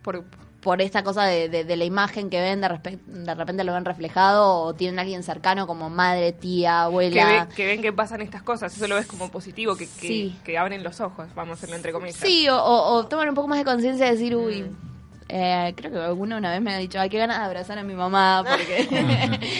por 0.02 0.24
por 0.64 0.80
esta 0.80 1.04
cosa 1.04 1.24
de, 1.24 1.50
de, 1.50 1.64
de 1.64 1.76
la 1.76 1.84
imagen 1.84 2.30
que 2.30 2.40
ven, 2.40 2.62
de, 2.62 2.68
respe- 2.70 2.98
de 3.04 3.34
repente 3.34 3.64
lo 3.64 3.74
ven 3.74 3.84
reflejado 3.84 4.50
o 4.62 4.72
tienen 4.72 4.98
a 4.98 5.02
alguien 5.02 5.22
cercano 5.22 5.66
como 5.66 5.90
madre, 5.90 6.32
tía, 6.32 6.84
abuela. 6.84 7.22
que, 7.22 7.26
ve- 7.50 7.54
que 7.54 7.66
ven 7.66 7.82
que 7.82 7.92
pasan 7.92 8.22
estas 8.22 8.42
cosas, 8.42 8.74
eso 8.74 8.88
lo 8.88 8.94
ves 8.94 9.04
como 9.04 9.30
positivo, 9.30 9.76
que, 9.76 9.84
que, 9.86 10.08
Sí. 10.08 10.38
que 10.42 10.56
abren 10.56 10.82
los 10.82 11.02
ojos, 11.02 11.28
vamos 11.34 11.50
a 11.50 11.54
hacerlo 11.58 11.76
entre 11.76 11.92
comillas. 11.92 12.16
Sí, 12.16 12.48
o, 12.48 12.56
o, 12.56 12.94
o 12.94 13.06
toman 13.06 13.28
un 13.28 13.34
poco 13.34 13.46
más 13.46 13.58
de 13.58 13.66
conciencia 13.66 14.06
de 14.06 14.12
decir, 14.12 14.34
uy, 14.36 14.64
eh, 15.28 15.72
creo 15.76 15.92
que 15.92 15.98
alguna 15.98 16.36
una 16.36 16.50
vez 16.52 16.60
me 16.60 16.74
ha 16.74 16.78
dicho, 16.78 17.00
ay, 17.00 17.08
qué 17.08 17.18
ganas 17.18 17.38
de 17.38 17.44
abrazar 17.44 17.78
a 17.78 17.82
mi 17.82 17.94
mamá, 17.94 18.44
porque... 18.48 19.58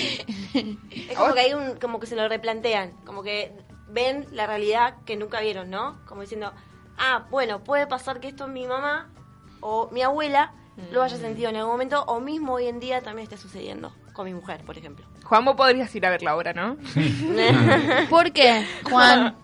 Es 1.11 1.19
como 1.19 1.35
que 1.35 1.41
hay 1.41 1.53
un, 1.53 1.77
como 1.77 1.99
que 1.99 2.07
se 2.07 2.17
lo 2.17 2.29
replantean, 2.29 2.93
como 3.05 3.23
que 3.23 3.53
ven 3.89 4.27
la 4.33 4.47
realidad 4.47 4.95
que 5.05 5.17
nunca 5.17 5.41
vieron, 5.41 5.71
¿no? 5.71 5.99
Como 6.07 6.21
diciendo, 6.21 6.53
ah, 6.97 7.27
bueno, 7.31 7.65
puede 7.65 7.87
pasar 7.87 8.21
que 8.21 8.29
esto 8.29 8.47
mi 8.47 8.67
mamá 8.67 9.11
o 9.61 9.89
mi 9.91 10.03
abuela 10.03 10.53
lo 10.93 11.03
haya 11.03 11.17
sentido 11.17 11.51
en 11.51 11.57
algún 11.57 11.73
momento, 11.73 12.03
o 12.05 12.21
mismo 12.21 12.55
hoy 12.55 12.67
en 12.67 12.81
día 12.81 13.01
también 13.01 13.25
esté 13.25 13.37
sucediendo 13.37 13.93
con 14.13 14.27
mi 14.27 14.35
mujer, 14.35 14.65
por 14.65 14.77
ejemplo. 14.77 15.07
Juan, 15.25 15.45
vos 15.45 15.57
podrías 15.57 15.95
ir 15.95 16.05
a 16.07 16.11
verla 16.11 16.33
ahora, 16.33 16.53
¿no? 16.53 16.77
¿Por 18.11 18.33
qué, 18.33 18.65
Juan? 18.89 19.37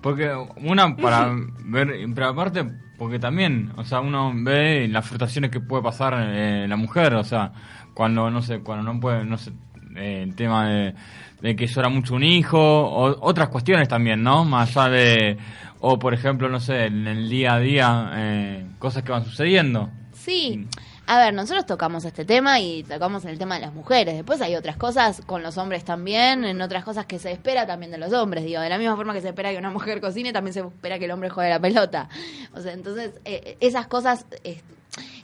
Porque 0.00 0.32
una 0.56 0.96
para 0.96 1.34
ver, 1.64 1.94
pero 2.14 2.28
aparte 2.28 2.64
porque 3.00 3.18
también, 3.18 3.72
o 3.76 3.84
sea, 3.84 4.00
uno 4.00 4.30
ve 4.34 4.86
las 4.86 5.06
frustraciones 5.06 5.50
que 5.50 5.58
puede 5.58 5.82
pasar 5.82 6.14
eh, 6.18 6.66
la 6.68 6.76
mujer, 6.76 7.14
o 7.14 7.24
sea, 7.24 7.50
cuando 7.94 8.30
no 8.30 8.42
sé, 8.42 8.60
cuando 8.60 8.92
no 8.92 9.00
puede, 9.00 9.24
no 9.24 9.38
sé, 9.38 9.52
eh, 9.96 10.22
el 10.22 10.34
tema 10.34 10.68
de, 10.68 10.94
de 11.40 11.56
que 11.56 11.66
llora 11.66 11.88
mucho 11.88 12.14
un 12.14 12.24
hijo, 12.24 12.58
o 12.60 13.26
otras 13.26 13.48
cuestiones 13.48 13.88
también, 13.88 14.22
¿no? 14.22 14.44
Más 14.44 14.76
allá 14.76 14.90
de, 14.90 15.38
o 15.80 15.98
por 15.98 16.12
ejemplo, 16.12 16.50
no 16.50 16.60
sé, 16.60 16.84
en 16.84 17.06
el 17.06 17.30
día 17.30 17.54
a 17.54 17.60
día, 17.60 18.10
eh, 18.16 18.66
cosas 18.78 19.02
que 19.02 19.12
van 19.12 19.24
sucediendo. 19.24 19.88
Sí. 20.12 20.66
A 21.12 21.18
ver, 21.18 21.34
nosotros 21.34 21.66
tocamos 21.66 22.04
este 22.04 22.24
tema 22.24 22.60
y 22.60 22.84
tocamos 22.84 23.24
el 23.24 23.36
tema 23.36 23.56
de 23.56 23.62
las 23.62 23.74
mujeres. 23.74 24.14
Después 24.14 24.40
hay 24.42 24.54
otras 24.54 24.76
cosas 24.76 25.20
con 25.26 25.42
los 25.42 25.58
hombres 25.58 25.84
también, 25.84 26.44
en 26.44 26.62
otras 26.62 26.84
cosas 26.84 27.04
que 27.04 27.18
se 27.18 27.32
espera 27.32 27.66
también 27.66 27.90
de 27.90 27.98
los 27.98 28.12
hombres. 28.12 28.44
Digo, 28.44 28.60
de 28.60 28.68
la 28.68 28.78
misma 28.78 28.94
forma 28.94 29.12
que 29.12 29.20
se 29.20 29.30
espera 29.30 29.50
que 29.50 29.58
una 29.58 29.72
mujer 29.72 30.00
cocine, 30.00 30.32
también 30.32 30.54
se 30.54 30.60
espera 30.60 31.00
que 31.00 31.06
el 31.06 31.10
hombre 31.10 31.28
juegue 31.28 31.50
la 31.50 31.58
pelota. 31.58 32.08
O 32.54 32.60
sea, 32.60 32.74
entonces, 32.74 33.10
eh, 33.24 33.56
esas 33.58 33.88
cosas 33.88 34.24
eh, 34.44 34.62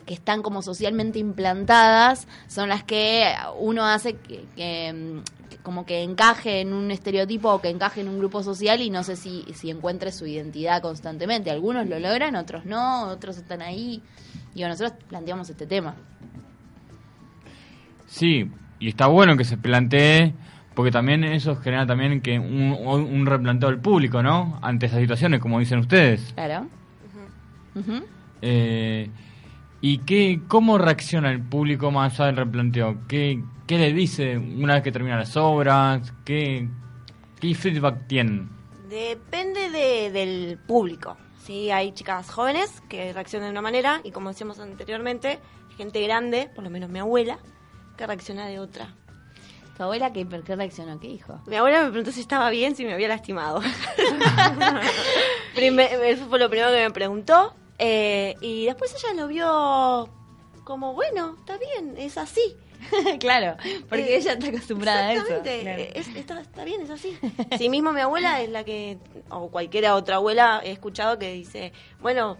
que 0.07 0.15
están 0.15 0.43
como 0.43 0.63
socialmente 0.63 1.19
implantadas 1.19 2.29
son 2.47 2.69
las 2.69 2.85
que 2.85 3.35
uno 3.59 3.85
hace 3.85 4.15
que, 4.15 4.47
que, 4.57 5.21
que 5.51 5.57
como 5.59 5.85
que 5.85 6.03
encaje 6.03 6.61
en 6.61 6.73
un 6.73 6.91
estereotipo 6.91 7.51
o 7.53 7.61
que 7.61 7.69
encaje 7.69 8.01
en 8.01 8.09
un 8.09 8.19
grupo 8.19 8.43
social 8.43 8.81
y 8.81 8.89
no 8.89 9.03
sé 9.03 9.17
si, 9.17 9.45
si 9.53 9.69
encuentre 9.69 10.13
su 10.13 10.27
identidad 10.27 10.81
constantemente. 10.81 11.51
Algunos 11.51 11.89
lo 11.89 11.99
logran, 11.99 12.37
otros 12.37 12.65
no, 12.65 13.09
otros 13.09 13.37
están 13.37 13.63
ahí. 13.63 14.01
Digo, 14.55 14.69
nosotros 14.69 14.95
planteamos 15.09 15.51
este 15.51 15.67
tema. 15.67 15.97
Sí, 18.07 18.49
y 18.79 18.89
está 18.89 19.09
bueno 19.09 19.37
que 19.37 19.45
se 19.45 19.57
plantee, 19.57 20.33
porque 20.75 20.93
también 20.93 21.25
eso 21.25 21.57
genera 21.57 21.87
también 21.87 22.21
que 22.21 22.39
un, 22.39 22.73
un 22.73 23.27
replanteo 23.27 23.69
del 23.69 23.81
público, 23.81 24.23
¿no? 24.23 24.59
Ante 24.63 24.87
esas 24.87 25.01
situaciones, 25.01 25.41
como 25.41 25.59
dicen 25.59 25.81
ustedes. 25.81 26.33
Claro. 26.35 26.69
Ujú. 27.75 28.05
Eh, 28.41 29.11
¿Y 29.80 29.99
qué, 29.99 30.40
cómo 30.49 30.78
reacciona 30.78 31.30
el 31.30 31.42
público 31.42 31.90
más 31.90 32.14
allá 32.18 32.26
del 32.26 32.37
replanteo? 32.37 32.99
¿Qué, 33.09 33.42
qué 33.66 33.78
le 33.78 33.92
dice 33.92 34.37
una 34.38 34.75
vez 34.75 34.83
que 34.83 34.92
terminan 34.92 35.18
las 35.18 35.37
obras? 35.37 36.12
¿Qué, 36.25 36.68
qué 37.40 37.54
feedback 37.54 38.06
tienen? 38.09 38.49
Depende 38.88 39.71
de- 39.71 40.11
del 40.11 40.59
público. 40.66 41.16
Sí, 41.45 41.71
hay 41.71 41.92
chicas 41.92 42.30
jóvenes 42.30 42.83
que 42.88 43.12
reaccionan 43.12 43.49
de 43.49 43.52
una 43.52 43.62
manera 43.62 44.00
y 44.02 44.11
como 44.11 44.30
decíamos 44.30 44.59
anteriormente, 44.59 45.38
gente 45.76 46.02
grande, 46.02 46.50
por 46.54 46.64
lo 46.64 46.71
menos 46.71 46.90
mi 46.90 46.99
abuela, 46.99 47.38
que 47.97 48.06
reacciona 48.06 48.47
de 48.47 48.59
otra. 48.59 48.95
¿Tu 49.76 49.83
abuela 49.83 50.12
qué, 50.12 50.26
qué 50.45 50.56
reaccionó? 50.56 50.99
¿Qué 50.99 51.09
dijo? 51.09 51.40
Mi 51.47 51.56
abuela 51.56 51.83
me 51.85 51.88
preguntó 51.90 52.11
si 52.11 52.21
estaba 52.23 52.49
bien, 52.50 52.75
si 52.75 52.85
me 52.87 52.95
había 52.95 53.09
lastimado. 53.09 53.61
Eso 55.54 56.26
fue 56.28 56.38
lo 56.38 56.49
primero 56.49 56.71
que 56.73 56.83
me 56.85 56.90
preguntó. 56.90 57.54
Eh, 57.78 58.35
y 58.40 58.66
después 58.66 58.95
ella 58.95 59.14
lo 59.14 59.28
vio 59.28 60.09
como, 60.64 60.95
bueno, 60.95 61.37
está 61.38 61.59
bien, 61.59 61.95
es 61.97 62.18
así. 62.18 62.56
claro, 63.21 63.56
porque 63.88 64.14
Eh, 64.14 64.16
ella 64.18 64.33
está 64.35 64.49
acostumbrada 64.49 65.06
a 65.09 65.12
eso. 65.14 65.23
Exactamente, 65.23 65.83
eh, 65.83 65.92
es- 65.95 66.09
está, 66.16 66.40
está 66.40 66.64
bien, 66.64 66.83
es 66.83 66.90
así. 66.90 67.16
Sí, 67.59 67.68
mismo 67.68 67.92
mi 67.92 68.00
abuela 68.00 68.40
es 68.42 68.50
la 68.50 68.64
que, 68.64 68.99
o 69.30 69.49
cualquiera 69.50 69.95
otra 69.95 70.16
abuela 70.16 70.61
he 70.64 70.71
escuchado 70.73 71.18
que 71.18 71.33
dice, 71.33 71.73
bueno, 72.00 72.37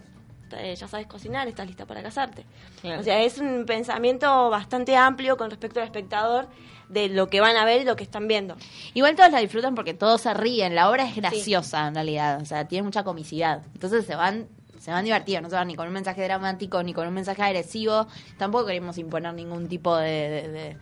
ya 0.49 0.87
sabes 0.87 1.07
cocinar, 1.07 1.47
estás 1.49 1.67
lista 1.67 1.85
para 1.85 2.01
casarte. 2.01 2.45
Claro. 2.81 3.01
O 3.01 3.03
sea, 3.03 3.21
es 3.21 3.37
un 3.37 3.65
pensamiento 3.65 4.49
bastante 4.49 4.95
amplio 4.95 5.35
con 5.35 5.49
respecto 5.49 5.79
al 5.81 5.85
espectador 5.85 6.47
de 6.87 7.09
lo 7.09 7.29
que 7.29 7.41
van 7.41 7.57
a 7.57 7.65
ver 7.65 7.81
y 7.81 7.83
lo 7.85 7.97
que 7.97 8.03
están 8.03 8.29
viendo. 8.29 8.55
Igual 8.93 9.15
todos 9.15 9.31
la 9.31 9.39
disfrutan 9.39 9.75
porque 9.75 9.93
todos 9.93 10.21
se 10.21 10.33
ríen. 10.33 10.73
La 10.73 10.89
obra 10.89 11.03
es 11.05 11.15
graciosa 11.17 11.87
en 11.87 11.95
realidad. 11.95 12.41
O 12.41 12.45
sea, 12.45 12.65
tiene 12.65 12.83
mucha 12.83 13.03
comicidad. 13.03 13.63
Entonces 13.73 14.05
se 14.05 14.15
van 14.15 14.47
se 14.87 14.91
van 14.93 15.03
divertidos, 15.03 15.41
no 15.43 15.49
se 15.49 15.55
van 15.55 15.67
ni 15.67 15.75
con 15.75 15.85
un 15.85 15.91
mensaje 15.93 16.23
dramático 16.23 16.81
ni 16.81 16.93
con 16.93 17.05
un 17.05 17.13
mensaje 17.13 17.43
agresivo. 17.43 18.07
Tampoco 18.37 18.67
queremos 18.67 18.97
imponer 18.97 19.33
ningún 19.33 19.67
tipo 19.67 19.93
de, 19.97 20.07
de- 20.29 20.47
de- 20.47 20.77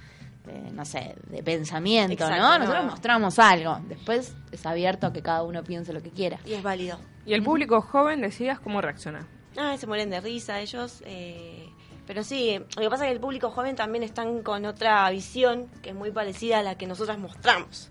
de, 0.46 0.72
no 0.74 0.86
sé, 0.86 1.16
de 1.28 1.42
pensamiento, 1.42 2.14
Exacto, 2.14 2.36
¿no? 2.38 2.52
no. 2.52 2.60
Nosotros 2.60 2.86
mostramos 2.86 3.40
algo. 3.40 3.80
Después 3.90 4.36
es 4.52 4.64
abierto 4.68 5.08
a 5.08 5.12
que 5.12 5.24
cada 5.24 5.42
uno 5.42 5.64
piense 5.64 5.92
lo 5.92 6.04
que 6.04 6.12
quiera. 6.12 6.38
Y 6.46 6.54
es 6.54 6.62
válido. 6.62 7.00
Y 7.26 7.34
el 7.34 7.42
público 7.42 7.82
joven 7.82 8.22
decías 8.22 8.60
cómo 8.60 8.80
reacciona. 8.80 9.26
Ah, 9.58 9.76
se 9.76 9.88
mueren 9.88 10.12
de 10.12 10.22
risa 10.22 10.60
ellos. 10.60 11.02
eh, 11.08 11.68
pero 12.06 12.24
sí, 12.24 12.60
lo 12.76 12.82
que 12.84 12.90
pasa 12.92 13.06
es 13.06 13.10
que 13.10 13.16
el 13.16 13.20
público 13.20 13.50
joven 13.50 13.76
también 13.76 14.04
están 14.04 14.44
con 14.44 14.64
otra 14.68 15.10
visión 15.10 15.66
que 15.82 15.90
es 15.90 15.96
muy 15.96 16.12
parecida 16.12 16.60
a 16.60 16.62
la 16.62 16.76
que 16.78 16.86
nosotras 16.86 17.18
mostramos. 17.18 17.90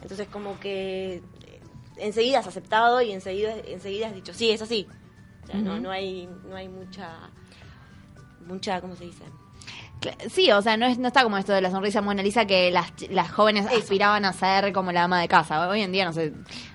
Entonces 0.00 0.28
como 0.28 0.60
que 0.60 1.14
eh, 1.16 1.22
enseguida 1.96 2.38
has 2.38 2.46
aceptado 2.46 3.02
y 3.02 3.10
enseguida, 3.10 3.54
enseguida 3.66 4.06
has 4.06 4.14
dicho, 4.14 4.32
sí, 4.32 4.52
es 4.52 4.62
así. 4.62 4.86
O 5.48 5.50
sea, 5.52 5.60
no, 5.60 5.80
no 5.80 5.90
hay, 5.90 6.28
no 6.48 6.56
hay 6.56 6.68
mucha, 6.68 7.08
mucha, 8.46 8.80
¿cómo 8.80 8.94
se 8.96 9.04
dice? 9.04 9.24
Sí, 10.30 10.50
o 10.52 10.62
sea, 10.62 10.76
no, 10.76 10.86
es, 10.86 10.98
no 10.98 11.08
está 11.08 11.22
como 11.24 11.38
esto 11.38 11.52
de 11.52 11.60
la 11.60 11.70
sonrisa 11.70 12.00
Mona 12.00 12.22
Lisa 12.22 12.44
que 12.46 12.70
las, 12.70 12.92
las 13.10 13.30
jóvenes 13.32 13.66
Eso. 13.66 13.78
aspiraban 13.78 14.24
a 14.24 14.32
ser 14.32 14.72
como 14.72 14.92
la 14.92 15.04
ama 15.04 15.20
de 15.20 15.26
casa. 15.28 15.68
Hoy 15.68 15.80
en 15.82 15.90
día 15.90 16.04
no 16.04 16.12
sé, 16.12 16.32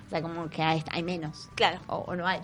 o 0.08 0.10
sea, 0.10 0.22
como 0.22 0.50
que 0.50 0.62
hay, 0.62 0.84
hay 0.92 1.04
menos. 1.04 1.50
Claro. 1.56 1.80
O, 1.88 1.98
o 2.00 2.16
no 2.16 2.28
hay. 2.28 2.40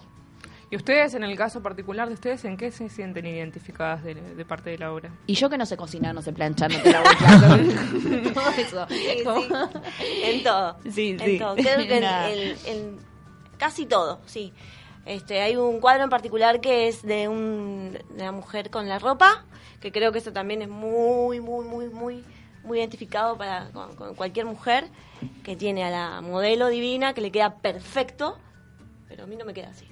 ¿Y 0.71 0.75
ustedes, 0.75 1.15
en 1.15 1.24
el 1.24 1.36
caso 1.36 1.62
particular 1.63 2.07
de 2.07 2.13
ustedes, 2.13 2.45
en 2.45 2.55
qué 2.55 2.71
se 2.71 2.89
sienten 2.89 3.25
identificadas 3.25 4.03
de, 4.03 4.13
de 4.13 4.45
parte 4.45 4.69
de 4.69 4.77
la 4.77 4.93
obra? 4.93 5.09
Y 5.25 5.33
yo 5.33 5.50
que 5.50 5.57
no 5.57 5.65
sé 5.65 5.75
cocinar, 5.75 6.13
no 6.13 6.21
sé 6.21 6.31
planchar, 6.31 6.71
no 6.71 6.79
te 6.79 6.91
lavo 6.91 7.09
el 7.09 7.17
plato. 7.17 8.33
Todo 8.33 8.50
eso. 8.51 8.88
Sí, 8.89 9.24
Como- 9.25 9.41
sí. 9.41 10.21
En 10.24 10.43
todo. 10.43 10.77
Sí, 10.91 11.09
en 11.09 11.19
sí. 11.19 11.39
todo. 11.39 11.55
Creo 11.55 11.77
que 11.88 11.95
en, 11.98 12.03
Nada. 12.03 12.29
en- 12.29 12.55
en 12.67 13.00
casi 13.57 13.86
todo, 13.88 14.21
sí. 14.27 14.53
Este, 15.06 15.41
hay 15.41 15.56
un 15.56 15.79
cuadro 15.79 16.03
en 16.03 16.10
particular 16.10 16.62
que 16.62 16.88
es 16.88 17.01
de, 17.01 17.27
un, 17.27 17.98
de 18.10 18.22
una 18.22 18.32
mujer 18.32 18.70
con 18.70 18.88
la 18.88 19.00
ropa, 19.00 19.46
que 19.79 19.91
creo 19.91 20.12
que 20.12 20.20
eso 20.20 20.32
también 20.32 20.62
es 20.62 20.70
muy, 20.70 21.39
muy, 21.39 21.65
muy, 21.65 21.89
muy, 21.89 22.24
muy 22.63 22.79
identificado 22.79 23.38
para 23.38 23.70
con, 23.72 23.96
con 23.96 24.15
cualquier 24.15 24.46
mujer 24.46 24.88
que 25.44 25.56
tiene 25.56 25.84
a 25.84 25.89
la 25.89 26.22
modelo 26.22 26.68
divina, 26.68 27.13
que 27.13 27.22
le 27.22 27.32
queda 27.32 27.56
perfecto, 27.56 28.38
pero 29.08 29.24
a 29.24 29.27
mí 29.27 29.36
no 29.36 29.46
me 29.46 29.53
queda 29.53 29.70
así. 29.70 29.88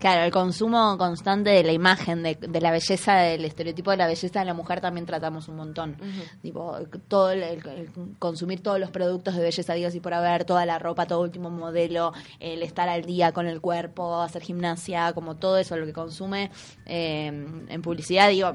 Claro, 0.00 0.22
el 0.24 0.30
consumo 0.32 0.96
constante 0.96 1.50
de 1.50 1.62
la 1.62 1.72
imagen, 1.72 2.22
de, 2.22 2.34
de 2.34 2.60
la 2.62 2.70
belleza, 2.70 3.16
del 3.16 3.44
estereotipo 3.44 3.90
de 3.90 3.98
la 3.98 4.06
belleza 4.06 4.38
de 4.40 4.46
la 4.46 4.54
mujer 4.54 4.80
también 4.80 5.04
tratamos 5.04 5.46
un 5.48 5.56
montón. 5.56 5.96
Tipo, 6.40 6.78
todo 7.06 7.30
el, 7.32 7.42
el- 7.42 7.66
el 7.68 7.90
consumir 8.18 8.62
todos 8.62 8.80
los 8.80 8.90
productos 8.90 9.36
de 9.36 9.42
belleza, 9.42 9.74
digo, 9.74 9.90
y 9.92 10.00
por 10.00 10.14
haber, 10.14 10.44
toda 10.46 10.64
la 10.64 10.78
ropa, 10.78 11.04
todo 11.06 11.20
último 11.20 11.50
modelo, 11.50 12.14
el 12.38 12.62
estar 12.62 12.88
al 12.88 13.04
día 13.04 13.32
con 13.32 13.46
el 13.46 13.60
cuerpo, 13.60 14.22
hacer 14.22 14.40
gimnasia, 14.40 15.12
como 15.12 15.36
todo 15.36 15.58
eso 15.58 15.76
lo 15.76 15.84
que 15.84 15.92
consume 15.92 16.50
eh, 16.86 17.26
en 17.68 17.82
publicidad, 17.82 18.30
digo, 18.30 18.54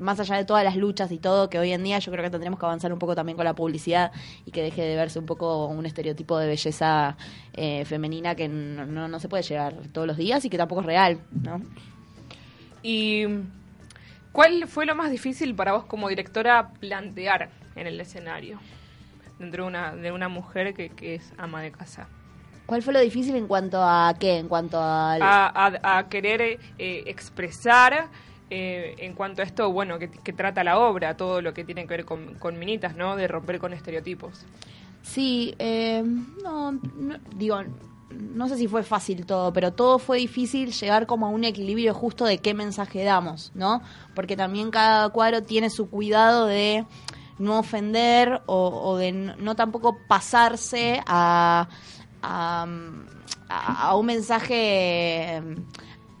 más 0.00 0.20
allá 0.20 0.36
de 0.36 0.44
todas 0.44 0.62
las 0.62 0.76
luchas 0.76 1.10
y 1.10 1.18
todo, 1.18 1.50
que 1.50 1.58
hoy 1.58 1.72
en 1.72 1.82
día 1.82 1.98
yo 1.98 2.12
creo 2.12 2.22
que 2.22 2.30
tendremos 2.30 2.60
que 2.60 2.66
avanzar 2.66 2.92
un 2.92 3.00
poco 3.00 3.16
también 3.16 3.34
con 3.36 3.44
la 3.44 3.54
publicidad 3.54 4.12
y 4.46 4.52
que 4.52 4.62
deje 4.62 4.82
de 4.82 4.94
verse 4.94 5.18
un 5.18 5.26
poco 5.26 5.66
un 5.66 5.86
estereotipo 5.86 6.38
de 6.38 6.46
belleza 6.46 7.16
eh, 7.52 7.84
femenina 7.84 8.36
que 8.36 8.48
no, 8.48 8.86
no, 8.86 9.08
no 9.08 9.18
se 9.18 9.28
puede 9.28 9.42
llegar 9.42 9.74
todos 9.92 10.06
los 10.06 10.16
días 10.16 10.44
y 10.44 10.50
que 10.50 10.56
tampoco 10.58 10.83
real, 10.84 11.18
¿no? 11.42 11.60
¿Y 12.82 13.24
cuál 14.32 14.66
fue 14.68 14.86
lo 14.86 14.94
más 14.94 15.10
difícil 15.10 15.54
para 15.54 15.72
vos 15.72 15.84
como 15.84 16.08
directora 16.08 16.68
plantear 16.80 17.50
en 17.76 17.86
el 17.86 18.00
escenario? 18.00 18.58
Dentro 19.38 19.64
de 19.64 19.68
una, 19.68 19.96
de 19.96 20.12
una 20.12 20.28
mujer 20.28 20.74
que, 20.74 20.90
que 20.90 21.16
es 21.16 21.32
ama 21.38 21.60
de 21.62 21.72
casa. 21.72 22.06
¿Cuál 22.66 22.82
fue 22.82 22.92
lo 22.94 23.00
difícil 23.00 23.34
en 23.36 23.46
cuanto 23.46 23.82
a 23.82 24.14
qué? 24.18 24.38
En 24.38 24.48
cuanto 24.48 24.80
al... 24.82 25.20
A, 25.22 25.46
a- 25.48 25.98
a 25.98 26.08
querer 26.08 26.40
eh, 26.78 27.02
expresar 27.06 28.08
eh, 28.48 28.94
en 28.98 29.14
cuanto 29.14 29.42
a 29.42 29.44
esto, 29.44 29.70
bueno, 29.72 29.98
que, 29.98 30.08
que 30.08 30.32
trata 30.32 30.62
la 30.64 30.78
obra, 30.78 31.16
todo 31.16 31.42
lo 31.42 31.52
que 31.52 31.64
tiene 31.64 31.82
que 31.82 31.88
ver 31.88 32.04
con, 32.04 32.34
con 32.36 32.58
minitas, 32.58 32.94
¿no? 32.96 33.16
De 33.16 33.26
romper 33.28 33.58
con 33.58 33.72
estereotipos. 33.72 34.46
Sí, 35.02 35.54
eh, 35.58 36.02
no, 36.42 36.72
no- 36.72 37.18
digo, 37.36 37.60
no 38.14 38.48
sé 38.48 38.56
si 38.56 38.68
fue 38.68 38.82
fácil 38.82 39.26
todo, 39.26 39.52
pero 39.52 39.72
todo 39.72 39.98
fue 39.98 40.18
difícil 40.18 40.72
llegar 40.72 41.06
como 41.06 41.26
a 41.26 41.28
un 41.28 41.44
equilibrio 41.44 41.94
justo 41.94 42.24
de 42.24 42.38
qué 42.38 42.54
mensaje 42.54 43.04
damos, 43.04 43.52
¿no? 43.54 43.82
Porque 44.14 44.36
también 44.36 44.70
cada 44.70 45.08
cuadro 45.10 45.42
tiene 45.42 45.70
su 45.70 45.88
cuidado 45.88 46.46
de 46.46 46.84
no 47.38 47.58
ofender 47.58 48.42
o, 48.46 48.96
de 48.96 49.12
no, 49.12 49.56
tampoco 49.56 49.98
pasarse 50.08 51.02
a, 51.06 51.68
a, 52.22 52.66
un 53.96 54.06
mensaje 54.06 55.42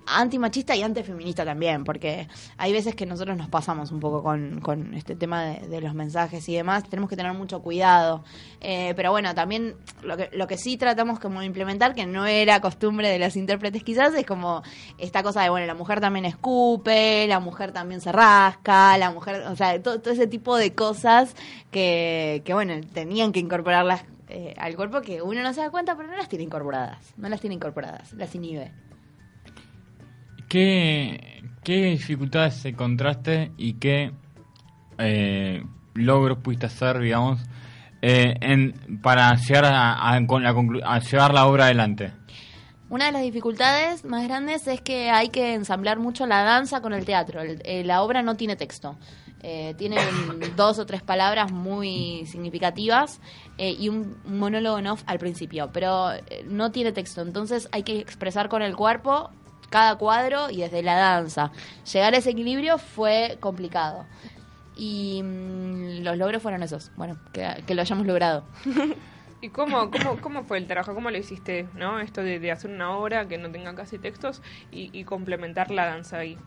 antimachista 0.06 0.76
y 0.76 0.82
antifeminista 0.82 1.44
también, 1.44 1.84
porque 1.84 2.28
hay 2.56 2.72
veces 2.72 2.94
que 2.94 3.06
nosotros 3.06 3.36
nos 3.36 3.48
pasamos 3.48 3.90
un 3.92 4.00
poco 4.00 4.22
con, 4.22 4.60
con 4.60 4.94
este 4.94 5.16
tema 5.16 5.44
de, 5.44 5.80
los 5.80 5.94
mensajes 5.94 6.48
y 6.48 6.54
demás, 6.54 6.84
tenemos 6.88 7.10
que 7.10 7.16
tener 7.16 7.32
mucho 7.32 7.60
cuidado. 7.62 8.24
Eh, 8.60 8.94
pero 8.96 9.10
bueno, 9.10 9.34
también 9.34 9.76
lo 10.02 10.16
que, 10.16 10.30
lo 10.32 10.46
que 10.46 10.56
sí 10.56 10.76
tratamos 10.76 11.18
como 11.18 11.40
de 11.40 11.46
implementar, 11.46 11.94
que 11.94 12.06
no 12.06 12.26
era 12.26 12.60
costumbre 12.60 13.08
de 13.08 13.18
las 13.18 13.36
intérpretes 13.36 13.82
quizás, 13.82 14.14
es 14.14 14.26
como 14.26 14.62
esta 14.98 15.22
cosa 15.22 15.42
de, 15.42 15.50
bueno, 15.50 15.66
la 15.66 15.74
mujer 15.74 16.00
también 16.00 16.24
escupe, 16.24 17.26
la 17.26 17.40
mujer 17.40 17.72
también 17.72 18.00
se 18.00 18.12
rasca, 18.12 18.96
la 18.98 19.10
mujer, 19.10 19.42
o 19.48 19.56
sea, 19.56 19.80
todo, 19.82 20.00
todo 20.00 20.14
ese 20.14 20.26
tipo 20.26 20.56
de 20.56 20.74
cosas 20.74 21.34
que, 21.70 22.42
que 22.44 22.54
bueno, 22.54 22.74
tenían 22.92 23.32
que 23.32 23.40
incorporarlas 23.40 24.04
eh, 24.28 24.54
al 24.56 24.74
cuerpo 24.74 25.02
que 25.02 25.20
uno 25.20 25.42
no 25.42 25.52
se 25.52 25.60
da 25.60 25.70
cuenta, 25.70 25.96
pero 25.96 26.08
no 26.08 26.16
las 26.16 26.28
tiene 26.28 26.44
incorporadas, 26.44 27.12
no 27.16 27.28
las 27.28 27.40
tiene 27.40 27.54
incorporadas, 27.54 28.12
las 28.14 28.34
inhibe. 28.34 28.72
¿Qué, 30.58 31.42
qué 31.64 31.86
dificultades 31.86 32.64
encontraste 32.64 33.50
y 33.56 33.72
qué 33.72 34.12
eh, 34.98 35.64
logros 35.94 36.38
pudiste 36.38 36.66
hacer, 36.66 37.00
digamos, 37.00 37.40
eh, 38.02 38.34
en, 38.40 39.00
para 39.02 39.34
llegar 39.34 39.64
a, 39.64 40.12
a- 40.14 40.24
con 40.28 40.44
la 40.44 40.52
conclu- 40.54 40.80
a 40.86 41.00
llevar 41.00 41.34
la 41.34 41.48
obra 41.48 41.64
adelante? 41.64 42.12
Una 42.88 43.06
de 43.06 43.10
las 43.10 43.22
dificultades 43.22 44.04
más 44.04 44.22
grandes 44.28 44.68
es 44.68 44.80
que 44.80 45.10
hay 45.10 45.30
que 45.30 45.54
ensamblar 45.54 45.98
mucho 45.98 46.24
la 46.24 46.44
danza 46.44 46.80
con 46.80 46.92
el 46.92 47.04
teatro. 47.04 47.40
El- 47.40 47.60
eh, 47.64 47.82
la 47.82 48.02
obra 48.04 48.22
no 48.22 48.36
tiene 48.36 48.54
texto. 48.54 48.96
Eh, 49.42 49.74
tiene 49.76 49.96
dos 50.56 50.78
o 50.78 50.86
tres 50.86 51.02
palabras 51.02 51.50
muy 51.50 52.26
significativas 52.26 53.20
eh, 53.58 53.74
y 53.76 53.88
un, 53.88 54.18
monólogo 54.24 54.78
en 54.78 54.86
off 54.86 55.02
al 55.06 55.18
principio, 55.18 55.70
pero 55.72 56.10
no 56.46 56.70
tiene 56.70 56.92
texto. 56.92 57.22
Entonces 57.22 57.68
hay 57.72 57.82
que 57.82 57.98
expresar 57.98 58.48
con 58.48 58.62
el 58.62 58.76
cuerpo 58.76 59.30
cada 59.74 59.96
cuadro 59.96 60.50
y 60.50 60.58
desde 60.58 60.84
la 60.84 60.94
danza. 60.94 61.50
Llegar 61.92 62.14
a 62.14 62.18
ese 62.18 62.30
equilibrio 62.30 62.78
fue 62.78 63.38
complicado. 63.40 64.06
Y 64.76 65.20
mm, 65.24 66.04
los 66.04 66.16
logros 66.16 66.40
fueron 66.40 66.62
esos. 66.62 66.92
Bueno, 66.94 67.18
que, 67.32 67.74
lo 67.74 67.80
hayamos 67.80 68.06
logrado. 68.06 68.44
¿Y 69.40 69.48
cómo, 69.48 69.90
cómo, 69.90 70.20
cómo 70.20 70.44
fue 70.44 70.58
el 70.58 70.68
trabajo? 70.68 70.94
¿Cómo 70.94 71.10
lo 71.10 71.18
hiciste? 71.18 71.66
¿no? 71.74 71.98
Esto 71.98 72.22
de, 72.22 72.38
de 72.38 72.52
hacer 72.52 72.70
una 72.70 72.96
obra 72.96 73.26
que 73.26 73.36
no 73.36 73.50
tenga 73.50 73.74
casi 73.74 73.98
textos 73.98 74.42
y 74.70 75.02
complementar 75.02 75.72
la 75.72 75.86
danza 75.86 76.18
ahí. 76.18 76.38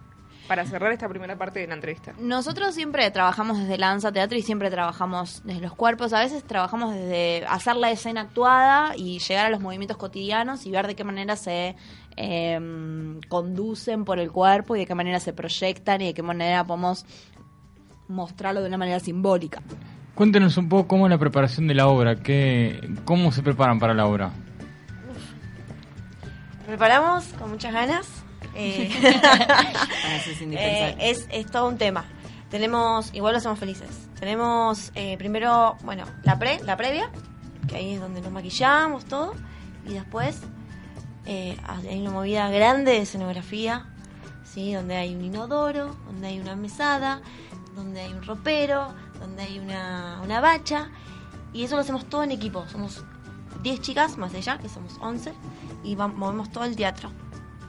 Para 0.48 0.66
cerrar 0.66 0.92
esta 0.92 1.10
primera 1.10 1.36
parte 1.38 1.60
de 1.60 1.68
la 1.68 1.74
entrevista. 1.74 2.14
Nosotros 2.20 2.74
siempre 2.74 3.10
trabajamos 3.12 3.60
desde 3.60 3.78
la 3.78 3.88
danza 3.88 4.12
teatro 4.12 4.38
y 4.38 4.42
siempre 4.42 4.70
trabajamos 4.70 5.42
desde 5.44 5.62
los 5.62 5.74
cuerpos. 5.74 6.14
A 6.14 6.20
veces 6.20 6.44
trabajamos 6.44 6.94
desde 6.94 7.46
hacer 7.48 7.76
la 7.76 7.92
escena 7.92 8.22
actuada 8.22 8.96
y 8.96 9.20
llegar 9.20 9.48
a 9.48 9.50
los 9.50 9.60
movimientos 9.60 9.98
cotidianos 9.98 10.66
y 10.66 10.72
ver 10.72 10.88
de 10.88 10.96
qué 10.96 11.04
manera 11.04 11.36
se 11.36 11.76
eh, 12.16 13.20
conducen 13.28 14.06
por 14.06 14.20
el 14.20 14.32
cuerpo 14.32 14.76
y 14.76 14.80
de 14.80 14.86
qué 14.86 14.96
manera 14.96 15.20
se 15.20 15.34
proyectan 15.34 16.02
y 16.02 16.08
de 16.08 16.14
qué 16.14 16.24
manera 16.24 16.64
podemos 16.64 17.06
mostrarlo 18.08 18.62
de 18.62 18.68
una 18.68 18.78
manera 18.78 19.00
simbólica. 19.00 19.62
Cuéntenos 20.16 20.58
un 20.58 20.68
poco 20.70 20.88
cómo 20.88 21.06
es 21.06 21.12
la 21.12 21.20
preparación 21.20 21.68
de 21.68 21.76
la 21.76 21.88
obra, 21.88 22.16
qué, 22.16 22.90
cómo 23.06 23.32
se 23.32 23.44
preparan 23.44 23.80
para 23.80 23.94
la 23.94 24.08
obra. 24.08 24.32
Preparamos 26.66 27.26
con 27.40 27.52
muchas 27.52 27.72
ganas. 27.72 28.27
Eh, 28.60 28.90
es 30.18 30.42
eh, 30.42 30.96
es, 31.00 31.28
es 31.32 31.52
todo 31.52 31.68
un 31.68 31.78
tema. 31.78 32.06
Tenemos, 32.50 33.14
igual 33.14 33.34
lo 33.34 33.38
hacemos 33.40 33.60
felices. 33.60 33.90
Tenemos 34.20 34.92
eh, 34.96 35.16
primero, 35.18 35.78
bueno, 35.84 36.06
la 36.24 36.40
pre, 36.40 36.60
la 36.64 36.76
previa, 36.78 37.10
que 37.68 37.76
ahí 37.76 37.94
es 37.94 38.00
donde 38.02 38.22
nos 38.22 38.32
maquillamos 38.32 39.06
todo, 39.06 39.34
y 39.86 39.94
después 39.94 40.40
eh, 41.26 41.58
hay 41.68 42.02
una 42.02 42.12
movida 42.12 42.50
grande 42.50 42.94
de 42.94 43.00
escenografía, 43.00 43.86
sí, 44.44 44.74
donde 44.74 44.96
hay 44.96 45.14
un 45.14 45.24
inodoro, 45.24 45.96
donde 46.08 46.28
hay 46.28 46.40
una 46.40 46.56
mesada, 46.56 47.22
donde 47.76 48.02
hay 48.02 48.14
un 48.14 48.24
ropero, 48.24 48.94
donde 49.20 49.44
hay 49.44 49.60
una, 49.60 50.20
una 50.24 50.40
bacha, 50.40 50.90
y 51.54 51.64
eso 51.64 51.76
lo 51.76 51.82
hacemos 51.82 52.06
todo 52.06 52.24
en 52.24 52.32
equipo. 52.32 52.66
Somos 52.70 53.04
10 53.62 53.82
chicas 53.82 54.18
más 54.18 54.34
ella, 54.34 54.58
que 54.58 54.70
somos 54.70 54.94
11, 55.02 55.34
y 55.84 55.96
va- 55.96 56.08
movemos 56.08 56.50
todo 56.52 56.64
el 56.64 56.76
teatro. 56.76 57.12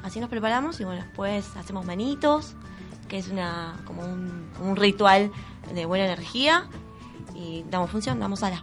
Así 0.03 0.21
nos 0.21 0.29
preparamos 0.29 0.81
y 0.81 0.85
bueno, 0.85 1.03
después 1.03 1.57
hacemos 1.57 1.85
manitos, 1.85 2.55
que 3.09 3.19
es 3.19 3.29
una 3.29 3.77
como 3.85 4.03
un, 4.03 4.77
ritual 4.77 5.31
de 5.75 5.87
buena 5.87 6.05
energía, 6.05 6.67
y 7.35 7.65
damos 7.71 7.91
función, 7.91 8.19
damos 8.21 8.43
ala. 8.43 8.63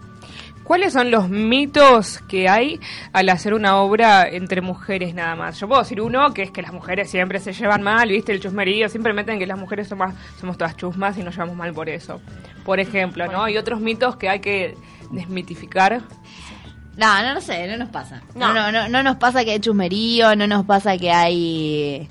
¿Cuáles 0.64 0.94
son 0.94 1.12
los 1.12 1.30
mitos 1.30 2.20
que 2.28 2.50
hay 2.50 2.80
al 3.14 3.30
hacer 3.30 3.54
una 3.54 3.78
obra 3.78 4.28
entre 4.28 4.62
mujeres 4.62 5.14
nada 5.14 5.36
más? 5.36 5.60
Yo 5.60 5.68
puedo 5.68 5.82
decir 5.82 6.02
uno, 6.02 6.34
que 6.34 6.42
es 6.42 6.50
que 6.50 6.64
las 6.64 6.74
mujeres 6.74 7.08
siempre 7.12 7.40
se 7.40 7.54
llevan 7.54 7.84
mal, 7.84 8.10
¿viste? 8.10 8.32
El 8.32 8.40
chusmerío, 8.40 8.90
siempre 8.90 9.14
meten 9.14 9.38
que 9.38 9.46
las 9.46 9.60
mujeres 9.60 9.88
somos, 9.88 10.12
somos 10.40 10.58
todas 10.58 10.76
chusmas 10.76 11.20
y 11.20 11.24
nos 11.24 11.36
llevamos 11.36 11.56
mal 11.56 11.72
por 11.72 11.88
eso. 11.88 12.20
Por 12.64 12.80
ejemplo, 12.80 13.28
¿no? 13.28 13.48
Y 13.48 13.58
otros 13.58 13.80
mitos 13.80 14.16
que 14.16 14.28
hay 14.28 14.40
que 14.40 14.76
desmitificar. 15.12 16.02
No, 16.98 17.22
no, 17.24 17.34
no 17.34 17.42
sé, 17.42 17.68
no 17.68 17.78
nos 17.78 17.90
pasa. 17.90 18.22
No. 18.36 18.54
No. 18.54 18.54
No, 18.54 18.72
no, 18.72 18.90
no, 18.90 19.04
nos 19.04 19.18
pasa 19.18 19.44
que 19.44 19.52
hay 19.52 19.60
chusmerío, 19.60 20.36
no 20.36 20.48
nos 20.48 20.66
pasa 20.66 20.98
que 20.98 21.12
hay... 21.12 22.08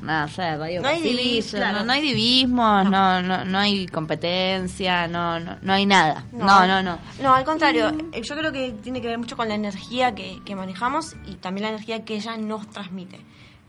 Nada, 0.00 0.26
o 0.26 0.28
sea, 0.28 0.56
radio 0.56 0.80
No 0.80 0.86
hay 0.88 1.02
divis- 1.02 1.50
claro. 1.50 1.78
no, 1.80 1.84
no 1.86 1.92
hay 1.92 2.02
divismos, 2.02 2.84
no. 2.84 3.20
No, 3.20 3.44
no, 3.44 3.58
hay 3.58 3.86
competencia, 3.88 5.08
no, 5.08 5.40
no, 5.40 5.56
no 5.60 5.72
hay 5.72 5.86
nada. 5.86 6.24
No, 6.32 6.66
no, 6.68 6.82
no. 6.84 6.98
No, 7.20 7.34
al 7.34 7.44
contrario, 7.44 7.92
eh, 8.12 8.22
yo 8.22 8.36
creo 8.36 8.52
que 8.52 8.70
tiene 8.80 9.00
que 9.00 9.08
ver 9.08 9.18
mucho 9.18 9.36
con 9.36 9.48
la 9.48 9.54
energía 9.56 10.14
que, 10.14 10.38
que 10.44 10.54
manejamos 10.54 11.16
y 11.26 11.34
también 11.34 11.64
la 11.64 11.70
energía 11.70 12.04
que 12.04 12.14
ella 12.14 12.36
nos 12.36 12.68
transmite. 12.70 13.18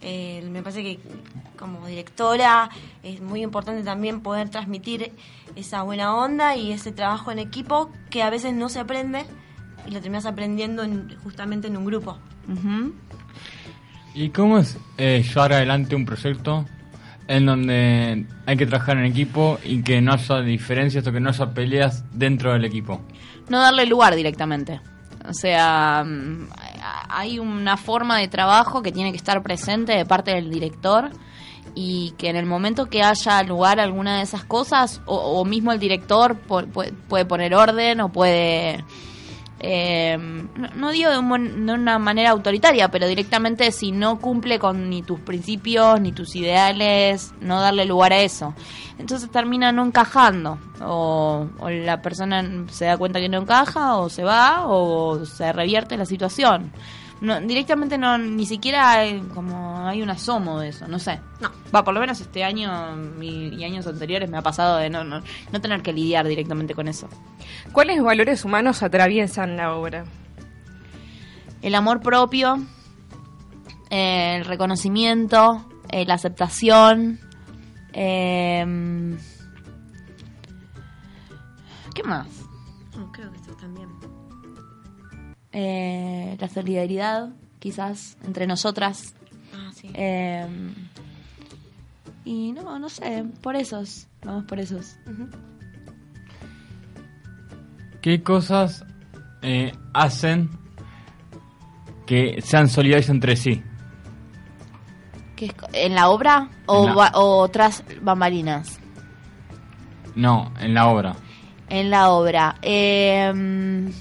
Eh, 0.02 0.48
me 0.52 0.62
parece 0.62 0.84
que 0.84 1.00
como 1.58 1.86
directora 1.88 2.70
es 3.04 3.20
muy 3.22 3.42
importante 3.42 3.84
también 3.84 4.22
poder 4.22 4.50
transmitir 4.50 5.12
esa 5.56 5.82
buena 5.82 6.16
onda 6.16 6.56
y 6.56 6.72
ese 6.72 6.92
trabajo 6.92 7.32
en 7.32 7.40
equipo 7.40 7.90
que 8.12 8.22
a 8.24 8.30
veces 8.30 8.54
no 8.54 8.70
se 8.70 8.80
aprende 8.80 9.26
y 9.88 9.92
lo 9.92 10.02
terminas 10.02 10.26
aprendiendo 10.26 10.84
en- 10.84 11.16
justamente 11.24 11.68
en 11.68 11.78
un 11.78 11.86
grupo. 11.86 12.18
¿Y 14.14 14.30
cómo 14.30 14.58
es 14.58 14.78
eh, 14.98 15.24
llevar 15.28 15.54
adelante 15.54 15.96
un 15.96 16.06
proyecto 16.06 16.66
en 17.28 17.46
donde 17.46 18.26
hay 18.46 18.58
que 18.58 18.66
trabajar 18.66 18.98
en 18.98 19.06
equipo 19.06 19.60
y 19.64 19.84
que 19.84 20.02
no 20.02 20.14
haya 20.14 20.42
diferencias 20.42 21.06
o 21.06 21.12
que 21.12 21.20
no 21.20 21.30
haya 21.30 21.54
peleas 21.54 22.04
dentro 22.12 22.54
del 22.54 22.66
equipo? 22.66 23.02
no 23.50 23.60
darle 23.60 23.88
lugar 23.88 24.14
directamente. 24.16 24.80
O 25.28 25.34
sea, 25.34 26.04
mm, 26.06 26.50
hay 27.10 27.40
una 27.40 27.78
forma 27.78 28.18
de 28.20 28.28
trabajo 28.28 28.84
que 28.84 28.92
tiene 28.92 29.10
que 29.12 29.18
estar 29.18 29.42
presente 29.42 29.94
de 29.94 30.06
parte 30.06 30.32
del 30.36 30.52
director 30.52 31.10
y 31.74 32.14
que 32.18 32.30
en 32.30 32.36
el 32.36 32.46
momento 32.46 32.86
que 32.92 33.02
haya 33.02 33.42
lugar 33.44 33.80
a 33.80 33.84
alguna 33.84 34.18
de 34.18 34.24
esas 34.24 34.44
cosas, 34.44 35.02
o, 35.08 35.16
o 35.16 35.46
mismo 35.46 35.72
el 35.72 35.80
director 35.80 36.36
puede 36.38 37.26
poner 37.26 37.56
orden 37.56 38.02
o 38.02 38.12
puede... 38.12 38.84
eh, 39.60 40.18
no, 40.76 40.92
digo 40.92 41.12
de, 41.12 41.18
un 41.18 41.66
de 41.66 41.74
una 41.74 42.00
manera 42.00 42.30
autoritaria, 42.30 42.90
pero 42.90 43.08
directamente 43.08 43.72
si 43.72 43.92
no 43.92 44.20
cumple 44.20 44.58
con 44.58 44.90
ni 44.90 45.02
tus 45.02 45.20
principios, 45.20 46.00
ni 46.00 46.12
tus 46.12 46.36
ideales, 46.36 47.34
no 47.42 47.60
darle 47.60 47.86
lugar 47.86 48.14
a 48.14 48.20
eso. 48.20 48.54
Entonces 48.98 49.30
termina 49.30 49.72
no 49.72 49.86
encajando. 49.86 50.58
O 50.82 51.48
la 51.70 52.02
persona 52.02 52.66
se 52.70 52.86
da 52.86 52.98
cuenta 52.98 53.20
que 53.20 53.30
no 53.30 53.40
encaja, 53.40 53.98
o 53.98 54.10
se 54.10 54.24
va, 54.24 54.66
o 54.66 55.26
se 55.26 55.52
revierte 55.52 55.98
la 55.98 56.06
situación. 56.06 56.72
No, 57.22 57.42
directamente 57.42 57.98
no, 57.98 58.18
ni 58.18 58.46
siquiera 58.46 58.92
hay, 58.92 59.20
como 59.34 59.86
hay 59.86 60.02
un 60.02 60.10
asomo 60.10 60.60
de 60.62 60.70
eso, 60.70 60.88
no 60.88 61.00
sé. 61.00 61.20
No. 61.42 61.52
Va, 61.76 61.84
por 61.84 61.94
lo 61.94 62.00
menos 62.00 62.22
este 62.22 62.46
año 62.46 62.72
y, 63.22 63.56
y 63.56 63.64
años 63.66 63.86
anteriores 63.88 64.30
me 64.30 64.38
ha 64.38 64.42
pasado 64.42 64.78
de 64.78 64.90
no, 64.90 65.04
no, 65.04 65.22
no 65.52 65.62
tener 65.62 65.82
que 65.82 65.92
lidiar 65.92 66.26
directamente 66.28 66.74
con 66.74 66.88
eso. 66.88 67.10
¿Cuáles 67.74 68.02
valores 68.02 68.46
humanos 68.46 68.84
atraviesan 68.84 69.58
la 69.58 69.76
obra? 69.76 70.06
El 71.62 71.76
amor 71.76 72.00
propio, 72.00 72.58
eh, 73.90 74.38
el 74.38 74.46
reconocimiento, 74.46 75.66
eh, 75.90 76.06
la 76.06 76.14
aceptación. 76.14 77.20
eh, 77.92 79.18
¿Qué 81.94 82.04
más? 82.04 82.28
Eh, 85.52 86.38
la 86.40 86.48
solidaridad, 86.50 87.30
quizás, 87.60 88.18
entre 88.26 88.46
nosotras. 88.48 89.14
Ah, 89.54 89.72
sí. 89.74 89.90
Eh, 89.94 90.48
Y 92.26 92.52
no, 92.52 92.78
no 92.78 92.90
sé, 92.90 93.24
por 93.42 93.56
esos, 93.56 94.08
vamos 94.24 94.44
por 94.46 94.60
esos. 94.60 94.98
¿Qué 98.02 98.22
cosas 98.24 98.86
eh, 99.42 99.72
hacen 99.94 100.50
que 102.06 102.42
sean 102.42 102.70
solidarios 102.70 103.10
entre 103.10 103.36
sí? 103.36 103.64
¿Qué 105.36 105.48
es 105.48 105.54
co- 105.54 105.68
¿En 105.74 105.96
la 105.96 106.10
obra 106.10 106.50
o, 106.66 106.80
En 106.82 106.86
la- 106.88 106.94
ba- 106.94 107.12
o 107.16 107.38
otras 107.40 107.84
bambalinas? 108.02 108.80
No, 110.16 110.54
en 110.60 110.74
la 110.74 110.88
obra. 110.88 111.16
En 111.70 111.90
la 111.90 112.10
obra. 112.10 112.56
Eh, 112.62 113.92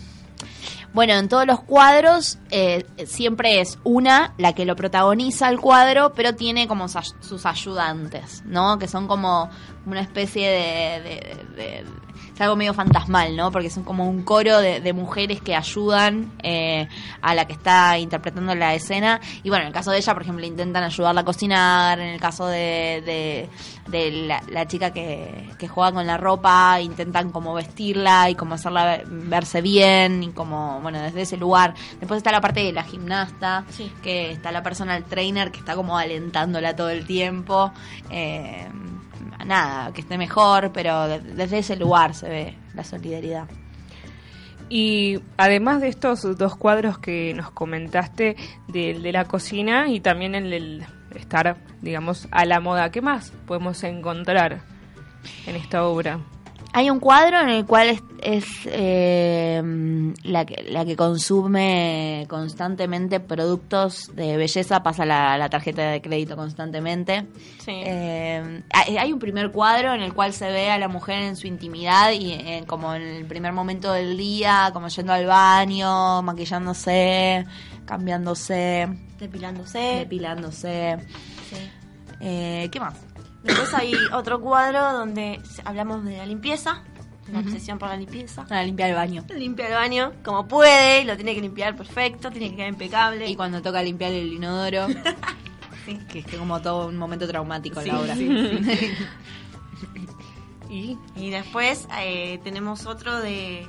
bueno, 0.99 1.13
en 1.13 1.29
todos 1.29 1.47
los 1.47 1.61
cuadros 1.61 2.39
eh, 2.51 2.85
siempre 3.07 3.61
es 3.61 3.79
una 3.85 4.35
la 4.37 4.53
que 4.53 4.65
lo 4.65 4.75
protagoniza 4.75 5.49
el 5.49 5.61
cuadro, 5.61 6.13
pero 6.13 6.35
tiene 6.35 6.67
como 6.67 6.89
sus 6.89 7.47
ayudantes, 7.47 8.43
¿no? 8.45 8.81
Que 8.81 8.89
son 8.89 9.07
como 9.07 9.49
una 9.87 10.01
especie 10.01 10.49
de... 10.51 11.01
de- 11.03 11.45
de- 11.55 11.85
es 12.39 12.43
algo 12.43 12.55
medio 12.55 12.73
fantasmal, 12.73 13.35
¿no? 13.37 13.51
Porque 13.51 13.69
son 13.69 13.83
como 13.83 14.09
un 14.09 14.23
coro 14.23 14.61
de, 14.61 14.81
de 14.81 14.93
mujeres 14.93 15.41
que 15.43 15.57
ayudan 15.57 16.31
eh, 16.45 16.87
a 17.21 17.35
la 17.35 17.47
que 17.47 17.53
está 17.53 17.99
interpretando 17.99 18.55
la 18.55 18.75
escena. 18.75 19.21
Y 19.43 19.49
bueno, 19.49 19.63
en 19.63 19.69
el 19.69 19.75
caso 19.75 19.91
de 19.91 19.99
ella, 19.99 20.13
por 20.13 20.23
ejemplo, 20.23 20.47
intentan 20.47 20.85
ayudarla 20.85 21.23
a 21.23 21.25
cocinar. 21.25 21.99
En 21.99 22.09
el 22.11 22.21
caso 22.21 22.47
de, 22.47 23.03
de, 23.05 23.49
de 23.89 24.11
la, 24.13 24.41
la 24.49 24.67
chica 24.69 24.93
que, 24.93 25.51
que 25.59 25.67
juega 25.67 25.91
con 25.91 26.07
la 26.07 26.17
ropa, 26.17 26.81
intentan 26.81 27.33
como 27.33 27.55
vestirla 27.55 28.31
y 28.31 28.37
como 28.37 28.55
hacerla 28.55 28.85
ver- 28.85 29.07
verse 29.09 29.61
bien 29.61 30.23
y 30.23 30.29
como, 30.31 30.81
bueno, 30.81 31.01
desde 31.03 31.23
ese 31.23 31.37
lugar. 31.37 31.75
Después 31.99 32.19
está 32.19 32.31
la 32.31 32.41
parte 32.41 32.61
de 32.63 32.73
la 32.73 32.85
gimnasta, 32.85 33.65
Sí. 33.71 33.91
que 34.01 34.31
está 34.31 34.53
la 34.53 34.63
personal 34.63 35.03
trainer 35.05 35.51
que 35.51 35.59
está 35.59 35.75
como 35.75 35.99
alentándola 35.99 36.77
todo 36.77 36.91
el 36.91 37.05
tiempo. 37.05 37.73
Eh, 38.11 38.69
nada, 39.45 39.93
que 39.93 40.01
esté 40.01 40.19
mejor, 40.19 40.73
pero 40.73 41.07
de- 41.09 41.21
desde 41.21 41.59
ese 41.59 41.77
lugar 41.77 42.15
se 42.15 42.29
ve 42.29 42.59
la 42.75 42.85
solidaridad. 42.85 43.49
Y 44.71 45.21
además 45.39 45.81
de 45.81 45.89
estos 45.89 46.37
dos 46.37 46.57
cuadros 46.57 46.99
que 46.99 47.33
nos 47.35 47.51
comentaste, 47.51 48.37
del 48.69 49.03
de 49.03 49.13
la 49.13 49.25
cocina 49.25 49.89
y 49.89 50.01
también 50.01 50.35
el 50.35 50.51
del 50.51 50.87
estar, 51.15 51.57
digamos, 51.81 52.29
a 52.31 52.45
la 52.45 52.61
moda, 52.61 52.91
¿qué 52.91 53.01
más 53.01 53.33
podemos 53.47 53.83
encontrar 53.85 54.61
en 55.47 55.57
esta 55.57 55.85
obra? 55.85 56.21
Hay 56.73 56.91
un 56.91 57.01
cuadro 57.01 57.41
en 57.41 57.49
el 57.49 57.65
cual 57.67 57.89
es, 57.89 58.03
es, 58.21 58.45
eh, 58.67 59.61
la, 60.23 60.45
que, 60.45 60.65
la 60.71 60.85
que 60.85 60.97
consume 60.97 62.27
constantemente 62.29 63.21
productos 63.21 64.15
de 64.15 64.37
belleza, 64.37 64.83
pasa 64.83 65.05
la, 65.05 65.39
la 65.39 65.49
tarjeta 65.49 65.91
de 65.91 66.01
crédito 66.03 66.37
constantemente. 66.37 67.27
Sí. 67.59 67.73
Eh, 67.75 68.63
hay 68.71 69.13
un 69.13 69.19
primer 69.19 69.51
cuadro 69.51 69.95
en 69.95 70.03
el 70.03 70.13
cual 70.13 70.33
se 70.33 70.51
ve 70.51 70.71
a 70.71 70.79
la 70.79 70.89
mujer 70.89 71.23
en 71.23 71.37
su 71.37 71.47
intimidad 71.47 72.13
y 72.13 72.33
eh, 72.33 72.65
como 72.67 72.95
en 72.95 73.03
el 73.03 73.25
primer 73.25 73.53
momento 73.53 73.93
del 73.93 74.17
día, 74.17 74.71
como 74.73 74.89
yendo 74.89 75.13
al 75.15 75.27
baño, 75.27 76.23
maquillándose, 76.23 77.47
cambiándose, 77.87 78.89
Depilándose. 79.19 79.79
depilándose. 79.79 80.97
Sí. 81.51 81.57
Eh, 82.21 82.69
¿Qué 82.71 82.79
más? 82.79 82.95
Después 83.43 83.73
hay 83.75 83.93
otro 84.13 84.41
cuadro 84.41 84.93
donde 84.93 85.41
hablamos 85.65 86.05
de 86.05 86.17
la 86.17 86.27
limpieza, 86.27 86.83
la 87.33 87.41
obsesión 87.41 87.79
por 87.79 87.89
la 87.89 87.97
limpieza. 87.97 88.45
Para 88.47 88.63
limpiar 88.65 88.91
el 88.91 88.97
baño. 88.97 89.25
Limpia 89.37 89.67
el 89.69 89.75
baño 89.75 90.13
como 90.25 90.49
puede, 90.49 91.05
lo 91.05 91.15
tiene 91.17 91.35
que 91.35 91.41
limpiar 91.43 91.77
perfecto, 91.77 92.31
tiene 92.31 92.51
que 92.51 92.57
quedar 92.57 92.69
impecable. 92.71 93.29
Y 93.29 93.37
cuando 93.37 93.61
toca 93.63 93.83
limpiar 93.83 94.13
el 94.13 94.33
inodoro, 94.33 94.87
Sí. 95.87 95.99
que 96.11 96.19
es 96.19 96.27
como 96.37 96.61
todo 96.61 96.89
un 96.89 96.97
momento 96.99 97.27
traumático 97.27 97.81
en 97.81 97.85
Sí, 97.87 97.91
la 97.93 98.01
obra. 98.01 98.15
sí, 98.17 98.29
Y 100.71 100.99
Y 101.17 101.31
después 101.31 101.89
eh, 101.99 102.41
tenemos 102.45 102.85
otro 102.87 103.21
de, 103.21 103.67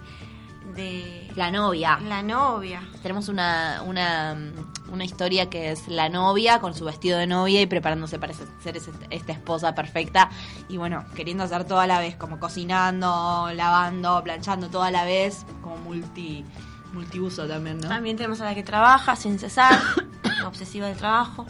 de 0.76 1.32
La 1.36 1.50
novia. 1.52 1.98
la 2.00 2.22
novia. 2.24 2.82
Tenemos 3.02 3.30
una, 3.30 3.82
una, 3.86 4.36
una 4.92 5.06
historia 5.06 5.50
que 5.50 5.72
es 5.72 5.88
la 5.88 6.10
novia 6.10 6.60
con 6.60 6.74
su 6.74 6.86
vestido 6.86 7.18
de 7.18 7.28
novia 7.28 7.62
y 7.62 7.66
preparándose 7.68 8.20
para 8.20 8.34
ser 8.34 8.78
ese- 8.78 8.92
esta 9.10 9.32
esposa 9.32 9.76
perfecta. 9.76 10.30
Y 10.68 10.78
bueno, 10.78 11.06
queriendo 11.16 11.44
hacer 11.44 11.64
todo 11.66 11.80
a 11.80 11.88
la 11.88 12.00
vez, 12.00 12.16
como 12.16 12.40
cocinando, 12.40 13.50
lavando, 13.54 14.22
planchando 14.24 14.70
todo 14.70 14.84
a 14.84 14.92
la 14.92 15.06
vez, 15.06 15.46
como 15.62 15.78
multi 15.78 16.46
multiuso 16.94 17.48
también, 17.48 17.78
¿no? 17.78 17.88
También 17.88 18.18
tenemos 18.18 18.42
a 18.42 18.46
la 18.46 18.56
que 18.56 18.64
trabaja 18.64 19.16
sin 19.16 19.38
cesar, 19.38 19.80
obsesiva 20.46 20.88
del 20.88 20.98
trabajo. 20.98 21.46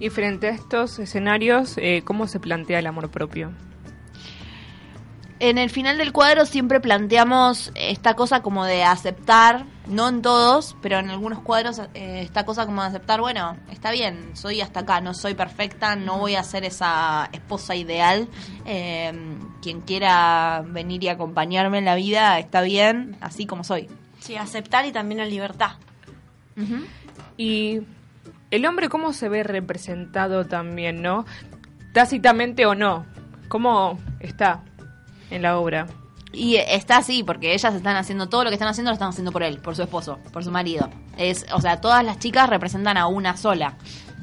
Y 0.00 0.08
frente 0.10 0.48
a 0.48 0.50
estos 0.50 0.98
escenarios, 0.98 1.74
eh, 1.76 2.02
¿cómo 2.04 2.26
se 2.26 2.40
plantea 2.40 2.80
el 2.80 2.86
amor 2.88 3.08
propio? 3.08 3.52
En 5.40 5.56
el 5.56 5.70
final 5.70 5.96
del 5.96 6.12
cuadro 6.12 6.44
siempre 6.44 6.80
planteamos 6.80 7.72
esta 7.74 8.14
cosa 8.14 8.42
como 8.42 8.66
de 8.66 8.84
aceptar, 8.84 9.64
no 9.88 10.06
en 10.06 10.20
todos, 10.20 10.76
pero 10.82 10.98
en 10.98 11.08
algunos 11.08 11.38
cuadros 11.38 11.78
eh, 11.94 12.20
esta 12.20 12.44
cosa 12.44 12.66
como 12.66 12.82
de 12.82 12.88
aceptar, 12.88 13.22
bueno, 13.22 13.56
está 13.70 13.90
bien, 13.90 14.36
soy 14.36 14.60
hasta 14.60 14.80
acá, 14.80 15.00
no 15.00 15.14
soy 15.14 15.32
perfecta, 15.32 15.96
no 15.96 16.18
voy 16.18 16.34
a 16.34 16.42
ser 16.44 16.64
esa 16.64 17.30
esposa 17.32 17.74
ideal. 17.74 18.28
Eh, 18.66 19.12
quien 19.62 19.80
quiera 19.80 20.62
venir 20.66 21.02
y 21.04 21.08
acompañarme 21.08 21.78
en 21.78 21.86
la 21.86 21.94
vida 21.94 22.38
está 22.38 22.60
bien, 22.60 23.16
así 23.22 23.46
como 23.46 23.64
soy. 23.64 23.88
Sí, 24.18 24.36
aceptar 24.36 24.84
y 24.84 24.92
también 24.92 25.20
la 25.20 25.26
libertad. 25.26 25.72
Y 27.38 27.80
el 28.50 28.66
hombre, 28.66 28.90
¿cómo 28.90 29.14
se 29.14 29.30
ve 29.30 29.42
representado 29.42 30.44
también, 30.44 31.00
no? 31.00 31.24
Tácitamente 31.94 32.66
o 32.66 32.74
no. 32.74 33.06
¿Cómo 33.48 33.98
está 34.20 34.62
en 35.30 35.42
la 35.42 35.58
obra? 35.58 35.86
Y 36.32 36.56
está 36.56 36.98
así, 36.98 37.24
porque 37.24 37.54
ellas 37.54 37.74
están 37.74 37.96
haciendo 37.96 38.28
todo 38.28 38.44
lo 38.44 38.50
que 38.50 38.54
están 38.54 38.68
haciendo, 38.68 38.90
lo 38.90 38.94
están 38.94 39.08
haciendo 39.08 39.32
por 39.32 39.42
él, 39.42 39.58
por 39.58 39.74
su 39.74 39.82
esposo, 39.82 40.18
por 40.32 40.44
su 40.44 40.50
marido. 40.52 40.88
Es, 41.16 41.44
o 41.52 41.60
sea, 41.60 41.80
todas 41.80 42.04
las 42.04 42.18
chicas 42.20 42.48
representan 42.48 42.96
a 42.96 43.08
una 43.08 43.36
sola, 43.36 43.76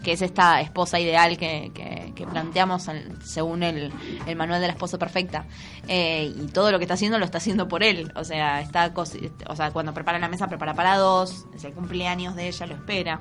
que 0.03 0.13
es 0.13 0.21
esta 0.21 0.61
esposa 0.61 1.01
ideal 1.01 1.37
que, 1.37 1.71
que- 1.73 2.13
que 2.15 2.25
planteamos 2.25 2.87
en- 2.87 3.21
según 3.25 3.61
el, 3.61 3.91
el 4.25 4.35
manual 4.37 4.61
de 4.61 4.67
la 4.67 4.73
esposa 4.73 4.97
perfecta. 4.97 5.43
Eh, 5.89 6.33
y 6.33 6.47
todo 6.47 6.71
lo 6.71 6.77
que 6.79 6.85
está 6.85 6.93
haciendo 6.93 7.19
lo 7.19 7.25
está 7.25 7.39
haciendo 7.39 7.67
por 7.67 7.83
él. 7.83 8.09
O 8.15 8.23
sea, 8.23 8.61
está 8.61 8.93
o 8.95 9.55
sea, 9.55 9.71
cuando 9.71 9.93
prepara 9.93 10.17
la 10.17 10.29
mesa, 10.29 10.47
prepara 10.47 10.73
para 10.75 10.95
dos, 10.95 11.45
es 11.53 11.63
el 11.65 11.73
cumpleaños 11.73 12.35
de 12.37 12.47
ella, 12.47 12.67
lo 12.67 12.75
espera. 12.75 13.19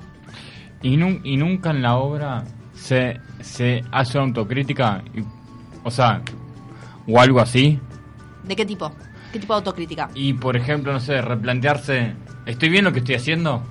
Y, 0.81 0.93
y 0.93 1.35
nunca 1.37 1.71
en 1.71 1.81
la 1.81 1.97
obra 1.97 2.45
se, 2.73 3.19
se 3.41 3.83
hace 3.91 4.17
autocrítica, 4.17 5.03
y- 5.13 5.23
o 5.83 5.91
sea, 5.91 6.21
o 7.07 7.19
algo 7.19 7.39
así. 7.39 7.79
¿De 8.43 8.55
qué 8.55 8.65
tipo? 8.65 8.91
¿Qué 9.31 9.39
tipo 9.39 9.53
de 9.53 9.57
autocrítica? 9.57 10.09
Y 10.13 10.33
por 10.33 10.55
ejemplo, 10.55 10.93
no 10.93 10.99
sé, 10.99 11.21
replantearse, 11.21 12.13
¿estoy 12.45 12.69
bien 12.69 12.85
lo 12.85 12.93
que 12.93 12.99
estoy 12.99 13.15
haciendo? 13.15 13.61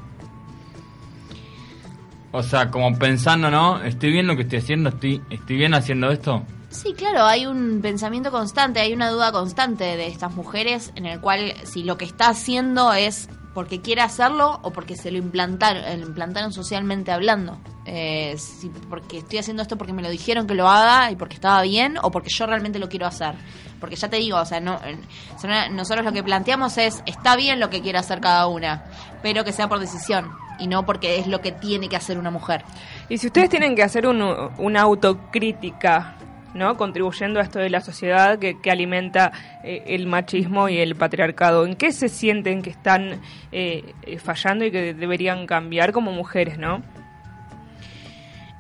O 2.33 2.42
sea, 2.42 2.70
como 2.70 2.99
pensando, 2.99 3.51
¿no? 3.51 3.83
¿Estoy 3.83 4.12
bien 4.12 4.27
lo 4.27 4.37
que 4.37 4.42
estoy 4.42 4.59
haciendo? 4.59 4.90
¿Estoy, 4.90 5.22
estoy 5.31 5.57
bien 5.57 5.72
haciendo 5.75 6.11
esto? 6.11 6.42
Sí, 6.68 6.92
claro, 6.92 7.25
hay 7.25 7.46
un 7.46 7.81
pensamiento 7.81 8.31
constante, 8.31 8.81
hay 8.81 8.92
una 8.92 9.09
duda 9.09 9.33
constante 9.33 9.85
de 9.85 10.09
estas 10.09 10.35
mujeres 10.35 10.92
en 10.96 11.07
el 11.07 11.20
cual 11.20 11.55
si 11.62 11.85
lo 11.85 11.96
que 11.96 12.05
está 12.05 12.29
haciendo 12.29 12.92
es 12.92 13.31
porque 13.57 13.81
quiere 13.81 14.03
hacerlo 14.03 14.61
o 14.62 14.71
porque 14.71 14.97
se 14.97 15.11
lo 15.11 15.16
implantaron, 15.16 15.83
eh, 15.85 15.95
implantaron 15.99 16.53
socialmente 16.53 17.11
hablando. 17.11 17.57
Eh, 17.87 18.37
si 18.37 18.69
porque 18.69 19.16
estoy 19.19 19.38
haciendo 19.38 19.62
esto 19.62 19.79
porque 19.79 19.95
me 19.95 20.03
lo 20.03 20.11
dijeron 20.11 20.47
que 20.47 20.53
lo 20.55 20.69
haga 20.69 21.11
y 21.11 21.16
porque 21.16 21.37
estaba 21.37 21.62
bien 21.62 21.97
o 22.03 22.11
porque 22.11 22.29
yo 22.29 22.45
realmente 22.47 22.79
lo 22.79 22.90
quiero 22.90 23.07
hacer. 23.07 23.35
Porque 23.81 23.97
ya 23.97 24.09
te 24.11 24.19
digo, 24.19 24.37
o 24.38 24.45
sea, 24.45 24.61
no, 24.61 24.75
eh, 24.85 24.99
son- 25.40 25.75
nosotros 25.75 26.05
lo 26.05 26.12
que 26.12 26.23
planteamos 26.23 26.77
es, 26.77 27.03
está 27.07 27.35
bien 27.35 27.59
lo 27.59 27.71
que 27.71 27.81
quiere 27.81 27.97
hacer 27.97 28.21
cada 28.21 28.47
una, 28.47 28.85
pero 29.23 29.42
que 29.42 29.53
sea 29.53 29.69
por 29.71 29.79
decisión 29.81 30.31
y 30.59 30.66
no 30.66 30.85
porque 30.85 31.19
es 31.19 31.27
lo 31.27 31.40
que 31.40 31.53
tiene 31.53 31.88
que 31.88 31.97
hacer 31.97 32.19
una 32.19 32.31
mujer. 32.31 32.62
Y 33.09 33.16
si 33.16 33.29
ustedes 33.29 33.49
tienen 33.49 33.75
que 33.75 33.83
hacer 33.83 34.07
un- 34.07 34.51
una 34.59 34.83
autocrítica, 34.83 36.16
¿no? 36.57 36.77
Contribuyendo 36.77 37.40
a 37.40 37.42
esto 37.42 37.59
de 37.59 37.71
la 37.71 37.81
sociedad 37.81 38.38
que, 38.38 38.61
que 38.61 38.71
alimenta 38.71 39.33
eh, 39.62 39.85
el 39.87 40.07
machismo 40.07 40.69
y 40.69 40.79
el 40.79 40.97
patriarcado, 40.97 41.64
¿en 41.66 41.77
qué 41.77 41.92
se 41.92 42.09
sienten 42.09 42.62
que 42.62 42.71
están 42.71 43.21
eh, 43.53 43.95
eh, 44.03 44.19
fallando 44.19 44.64
y 44.64 44.71
que 44.71 44.95
deberían 44.95 45.47
cambiar 45.47 45.92
como 45.92 46.12
mujeres, 46.12 46.59
¿no? 46.59 46.83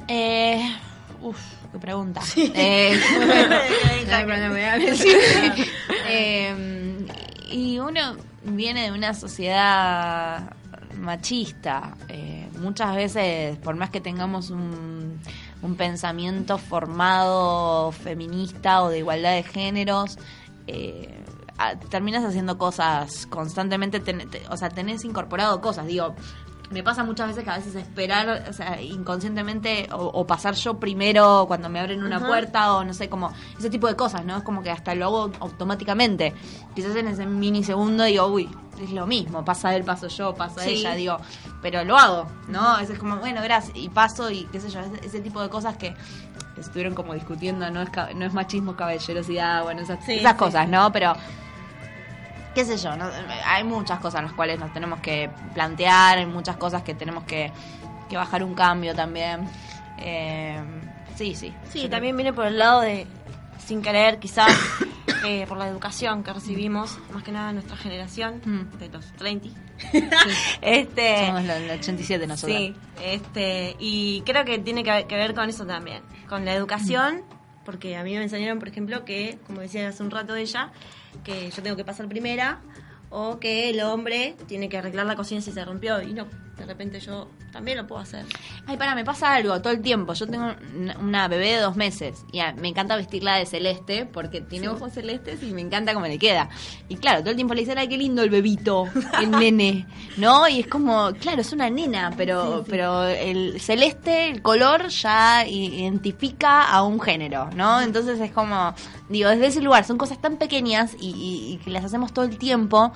Eh, 0.08 0.60
uf, 1.20 1.40
qué 1.72 1.78
pregunta. 1.78 2.20
Eh, 6.08 6.96
y 7.50 7.78
uno 7.78 8.16
viene 8.44 8.84
de 8.84 8.92
una 8.92 9.14
sociedad 9.14 10.52
machista. 10.98 11.96
Eh, 12.08 12.48
muchas 12.60 12.94
veces, 12.94 13.58
por 13.58 13.74
más 13.76 13.90
que 13.90 14.00
tengamos 14.00 14.50
un, 14.50 15.20
un 15.66 15.74
pensamiento 15.76 16.56
formado 16.58 17.92
feminista 17.92 18.82
o 18.82 18.88
de 18.88 18.98
igualdad 18.98 19.32
de 19.32 19.42
géneros, 19.42 20.18
eh, 20.66 21.22
a- 21.58 21.76
terminas 21.78 22.24
haciendo 22.24 22.56
cosas 22.58 23.26
constantemente, 23.26 24.00
ten- 24.00 24.28
te- 24.30 24.42
o 24.50 24.56
sea, 24.56 24.68
tenés 24.70 25.04
incorporado 25.04 25.60
cosas, 25.60 25.86
digo, 25.86 26.14
me 26.70 26.82
pasa 26.82 27.04
muchas 27.04 27.28
veces 27.28 27.44
que 27.44 27.50
a 27.50 27.56
veces 27.58 27.76
esperar, 27.76 28.44
o 28.50 28.52
sea, 28.52 28.80
inconscientemente, 28.82 29.88
o, 29.92 29.98
o 30.06 30.26
pasar 30.26 30.54
yo 30.54 30.80
primero 30.80 31.44
cuando 31.46 31.68
me 31.68 31.78
abren 31.78 32.02
una 32.02 32.18
puerta, 32.26 32.74
o 32.74 32.84
no 32.84 32.92
sé, 32.92 33.08
como 33.08 33.32
ese 33.56 33.70
tipo 33.70 33.86
de 33.86 33.94
cosas, 33.94 34.24
¿no? 34.24 34.36
Es 34.38 34.42
como 34.42 34.62
que 34.64 34.70
hasta 34.72 34.92
lo 34.96 35.04
hago 35.06 35.30
automáticamente. 35.38 36.34
Quizás 36.74 36.96
en 36.96 37.06
ese 37.06 37.24
minisegundo 37.24 38.02
digo, 38.02 38.26
uy, 38.26 38.48
es 38.80 38.90
lo 38.90 39.06
mismo, 39.06 39.44
pasa 39.44 39.74
él, 39.74 39.84
paso 39.84 40.08
yo, 40.08 40.34
pasa 40.34 40.62
Sí. 40.62 40.70
ella, 40.70 40.94
digo, 40.94 41.18
pero 41.62 41.84
lo 41.84 41.96
hago, 41.96 42.26
¿no? 42.48 42.76
Veces 42.78 42.98
como, 42.98 43.16
bueno, 43.16 43.40
gracias, 43.42 43.76
y 43.76 43.88
paso, 43.88 44.30
y 44.30 44.44
qué 44.52 44.60
sé 44.60 44.70
yo, 44.70 44.80
ese, 44.80 45.06
ese 45.06 45.20
tipo 45.20 45.40
de 45.42 45.48
cosas 45.48 45.76
que 45.76 45.94
estuvieron 46.58 46.94
como 46.94 47.14
discutiendo, 47.14 47.70
no 47.70 47.82
es, 47.82 47.88
no 48.14 48.24
es 48.24 48.32
machismo, 48.32 48.76
caballerosidad, 48.76 49.62
bueno, 49.62 49.82
esas, 49.82 50.04
Sí, 50.04 50.14
esas 50.14 50.32
sí, 50.32 50.38
cosas. 50.38 50.68
¿no? 50.68 50.90
Pero 50.92 51.14
qué 52.54 52.64
sé 52.64 52.78
yo, 52.78 52.96
¿no? 52.96 53.04
hay 53.46 53.64
muchas 53.64 53.98
cosas 54.00 54.20
en 54.20 54.26
las 54.26 54.34
cuales 54.34 54.58
nos 54.58 54.72
tenemos 54.72 55.00
que 55.00 55.30
plantear, 55.52 56.18
hay 56.18 56.26
muchas 56.26 56.56
cosas 56.56 56.82
que 56.82 56.94
tenemos 56.94 57.24
que, 57.24 57.52
que 58.08 58.16
bajar 58.16 58.42
un 58.42 58.54
cambio 58.54 58.94
también. 58.94 59.46
Eh, 59.98 60.58
sí, 61.14 61.34
sí. 61.34 61.52
Sí, 61.70 61.88
también 61.88 62.16
viene 62.16 62.32
por 62.32 62.46
el 62.46 62.58
lado 62.58 62.80
de, 62.80 63.06
sin 63.66 63.82
querer, 63.82 64.18
quizás, 64.18 64.56
eh, 65.26 65.44
por 65.48 65.58
la 65.58 65.68
educación 65.68 66.22
que 66.22 66.32
recibimos, 66.32 66.98
más 67.12 67.22
que 67.22 67.32
nada 67.32 67.52
nuestra 67.52 67.76
generación, 67.76 68.40
Mm. 68.44 68.78
de 68.78 68.88
los 68.88 69.12
30. 69.14 69.48
este, 70.62 71.26
Somos 71.26 71.44
los, 71.44 71.60
los 71.62 71.70
87 71.78 72.26
nosotros. 72.26 72.56
Sí, 72.58 72.74
este, 73.04 73.76
y 73.78 74.22
creo 74.24 74.44
que 74.44 74.58
tiene 74.58 74.82
que, 74.84 75.06
que 75.08 75.16
ver 75.16 75.34
con 75.34 75.48
eso 75.48 75.66
también, 75.66 76.02
con 76.28 76.44
la 76.44 76.54
educación, 76.54 77.22
porque 77.64 77.96
a 77.96 78.04
mí 78.04 78.14
me 78.14 78.22
enseñaron, 78.22 78.58
por 78.58 78.68
ejemplo, 78.68 79.04
que, 79.04 79.38
como 79.46 79.60
decía 79.60 79.88
hace 79.88 80.02
un 80.02 80.10
rato 80.10 80.34
ella, 80.36 80.70
que 81.24 81.50
yo 81.50 81.62
tengo 81.62 81.76
que 81.76 81.84
pasar 81.84 82.08
primera 82.08 82.60
o 83.10 83.38
que 83.38 83.70
el 83.70 83.80
hombre 83.82 84.36
tiene 84.46 84.68
que 84.68 84.78
arreglar 84.78 85.06
la 85.06 85.16
cocina 85.16 85.40
si 85.40 85.52
se 85.52 85.64
rompió 85.64 86.00
y 86.02 86.12
no, 86.12 86.26
de 86.56 86.64
repente 86.66 87.00
yo 87.00 87.28
también 87.52 87.76
lo 87.78 87.86
puedo 87.86 88.00
hacer. 88.00 88.24
Ay, 88.66 88.76
para, 88.76 88.94
me 88.94 89.04
pasa 89.04 89.34
algo 89.34 89.60
todo 89.60 89.72
el 89.72 89.80
tiempo. 89.82 90.14
Yo 90.14 90.26
tengo 90.26 90.54
una, 91.00 91.28
bebé 91.28 91.52
de 91.56 91.60
dos 91.60 91.76
meses 91.76 92.24
y 92.32 92.40
me 92.60 92.68
encanta 92.68 92.96
vestirla 92.96 93.36
de 93.36 93.46
celeste 93.46 94.06
porque 94.06 94.40
tiene 94.40 94.68
ojos 94.68 94.92
celestes 94.92 95.42
y 95.42 95.52
me 95.52 95.60
encanta 95.60 95.92
cómo 95.94 96.06
le 96.06 96.18
queda. 96.18 96.48
Y 96.88 96.96
claro, 96.96 97.20
todo 97.20 97.30
el 97.30 97.36
tiempo 97.36 97.52
le 97.54 97.60
dicen, 97.60 97.78
ay, 97.78 97.88
qué 97.88 97.98
lindo 97.98 98.22
el 98.22 98.30
bebito, 98.30 98.88
el 99.20 99.30
nene, 99.38 99.86
¿no? 100.16 100.48
Y 100.48 100.60
es 100.60 100.66
como, 100.66 101.12
claro, 101.20 101.40
es 101.42 101.52
una 101.52 101.68
nena, 101.70 102.12
pero, 102.16 102.64
pero 102.68 103.04
el 103.04 103.60
celeste, 103.60 104.30
el 104.30 104.40
color 104.42 104.88
ya 104.88 105.46
identifica 105.46 106.64
a 106.70 106.82
un 106.82 107.00
género, 107.00 107.50
¿no? 107.54 107.80
Entonces 107.80 108.18
es 108.20 108.32
como, 108.32 108.74
digo, 109.08 109.28
desde 109.30 109.46
ese 109.46 109.60
lugar 109.60 109.84
son 109.84 109.98
cosas 109.98 110.20
tan 110.20 110.36
pequeñas 110.36 110.94
y, 110.98 111.08
y- 111.10 111.52
y 111.54 111.56
que 111.58 111.70
las 111.70 111.84
hacemos 111.84 112.12
todo 112.12 112.24
el 112.24 112.38
tiempo 112.38 112.92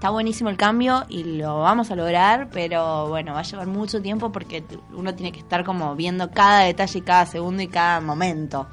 está 0.00 0.08
buenísimo 0.08 0.48
el 0.48 0.56
cambio 0.56 1.04
y 1.10 1.24
lo 1.24 1.60
vamos 1.60 1.90
a 1.90 1.94
lograr, 1.94 2.48
pero 2.50 3.08
bueno, 3.08 3.34
va 3.34 3.40
a 3.40 3.42
llevar 3.42 3.66
mucho 3.66 4.00
tiempo 4.00 4.32
porque 4.32 4.64
uno 4.94 5.14
tiene 5.14 5.30
que 5.30 5.40
estar 5.40 5.62
como 5.62 5.94
viendo 5.94 6.30
cada 6.30 6.60
detalle, 6.60 7.02
cada 7.02 7.26
segundo 7.26 7.62
y 7.62 7.68
cada 7.68 8.00
momento. 8.00 8.66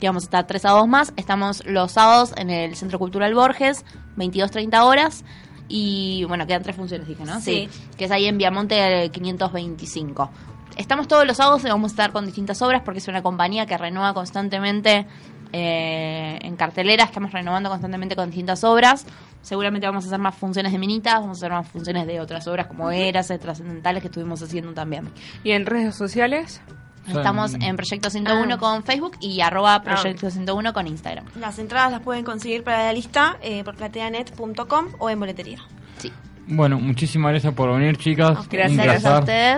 que 0.00 0.06
vamos 0.06 0.24
a 0.24 0.26
estar 0.26 0.46
tres 0.46 0.62
sábados 0.62 0.88
más. 0.88 1.12
Estamos 1.16 1.64
los 1.66 1.92
sábados 1.92 2.32
en 2.36 2.50
el 2.50 2.74
Centro 2.76 2.98
Cultural 2.98 3.34
Borges, 3.34 3.84
22-30 4.16 4.84
horas. 4.84 5.24
Y 5.68 6.24
bueno, 6.24 6.46
quedan 6.46 6.62
tres 6.62 6.76
funciones, 6.76 7.06
dije, 7.06 7.24
¿no? 7.24 7.40
Sí. 7.40 7.68
Que 7.98 8.06
es 8.06 8.10
ahí 8.10 8.26
en 8.26 8.38
Viamonte 8.38 9.04
eh, 9.04 9.10
525. 9.10 10.30
Estamos 10.78 11.08
todos 11.08 11.26
los 11.26 11.36
sábados 11.36 11.62
y 11.64 11.68
vamos 11.68 11.90
a 11.90 11.92
estar 11.92 12.12
con 12.12 12.24
distintas 12.24 12.62
obras 12.62 12.82
porque 12.84 12.98
es 13.00 13.08
una 13.08 13.22
compañía 13.22 13.66
que 13.66 13.76
renueva 13.76 14.14
constantemente 14.14 15.06
eh, 15.52 16.38
en 16.40 16.56
cartelera. 16.56 17.04
Estamos 17.04 17.32
renovando 17.32 17.68
constantemente 17.68 18.14
con 18.16 18.26
distintas 18.30 18.62
obras. 18.64 19.04
Seguramente 19.42 19.86
vamos 19.86 20.04
a 20.04 20.06
hacer 20.08 20.18
más 20.20 20.34
funciones 20.34 20.72
de 20.72 20.78
minitas, 20.78 21.14
vamos 21.20 21.38
a 21.38 21.40
hacer 21.40 21.50
más 21.52 21.68
funciones 21.68 22.06
de 22.06 22.20
otras 22.20 22.46
obras 22.46 22.66
como 22.66 22.90
Eras, 22.90 23.28
trascendentales 23.40 24.02
que 24.02 24.08
estuvimos 24.08 24.42
haciendo 24.42 24.72
también. 24.72 25.10
¿Y 25.44 25.50
en 25.50 25.66
redes 25.66 25.94
sociales? 25.96 26.60
Estamos 27.06 27.54
en 27.54 27.74
Proyecto 27.76 28.10
101 28.10 28.54
Ah. 28.54 28.58
con 28.58 28.84
Facebook 28.84 29.16
y 29.20 29.40
arroba 29.40 29.80
Proyecto 29.82 30.30
101 30.30 30.72
con 30.74 30.86
Instagram. 30.86 31.24
Las 31.40 31.58
entradas 31.58 31.90
las 31.90 32.02
pueden 32.02 32.22
conseguir 32.24 32.62
para 32.62 32.84
la 32.84 32.92
lista 32.92 33.38
eh, 33.42 33.64
por 33.64 33.76
plateanet.com 33.76 34.88
o 34.98 35.08
en 35.08 35.18
boletería. 35.18 35.58
Sí. 35.96 36.12
Bueno, 36.46 36.78
muchísimas 36.78 37.30
gracias 37.30 37.54
por 37.54 37.72
venir, 37.72 37.96
chicas. 37.96 38.46
Gracias, 38.48 39.04
a 39.06 39.20
ustedes. 39.20 39.56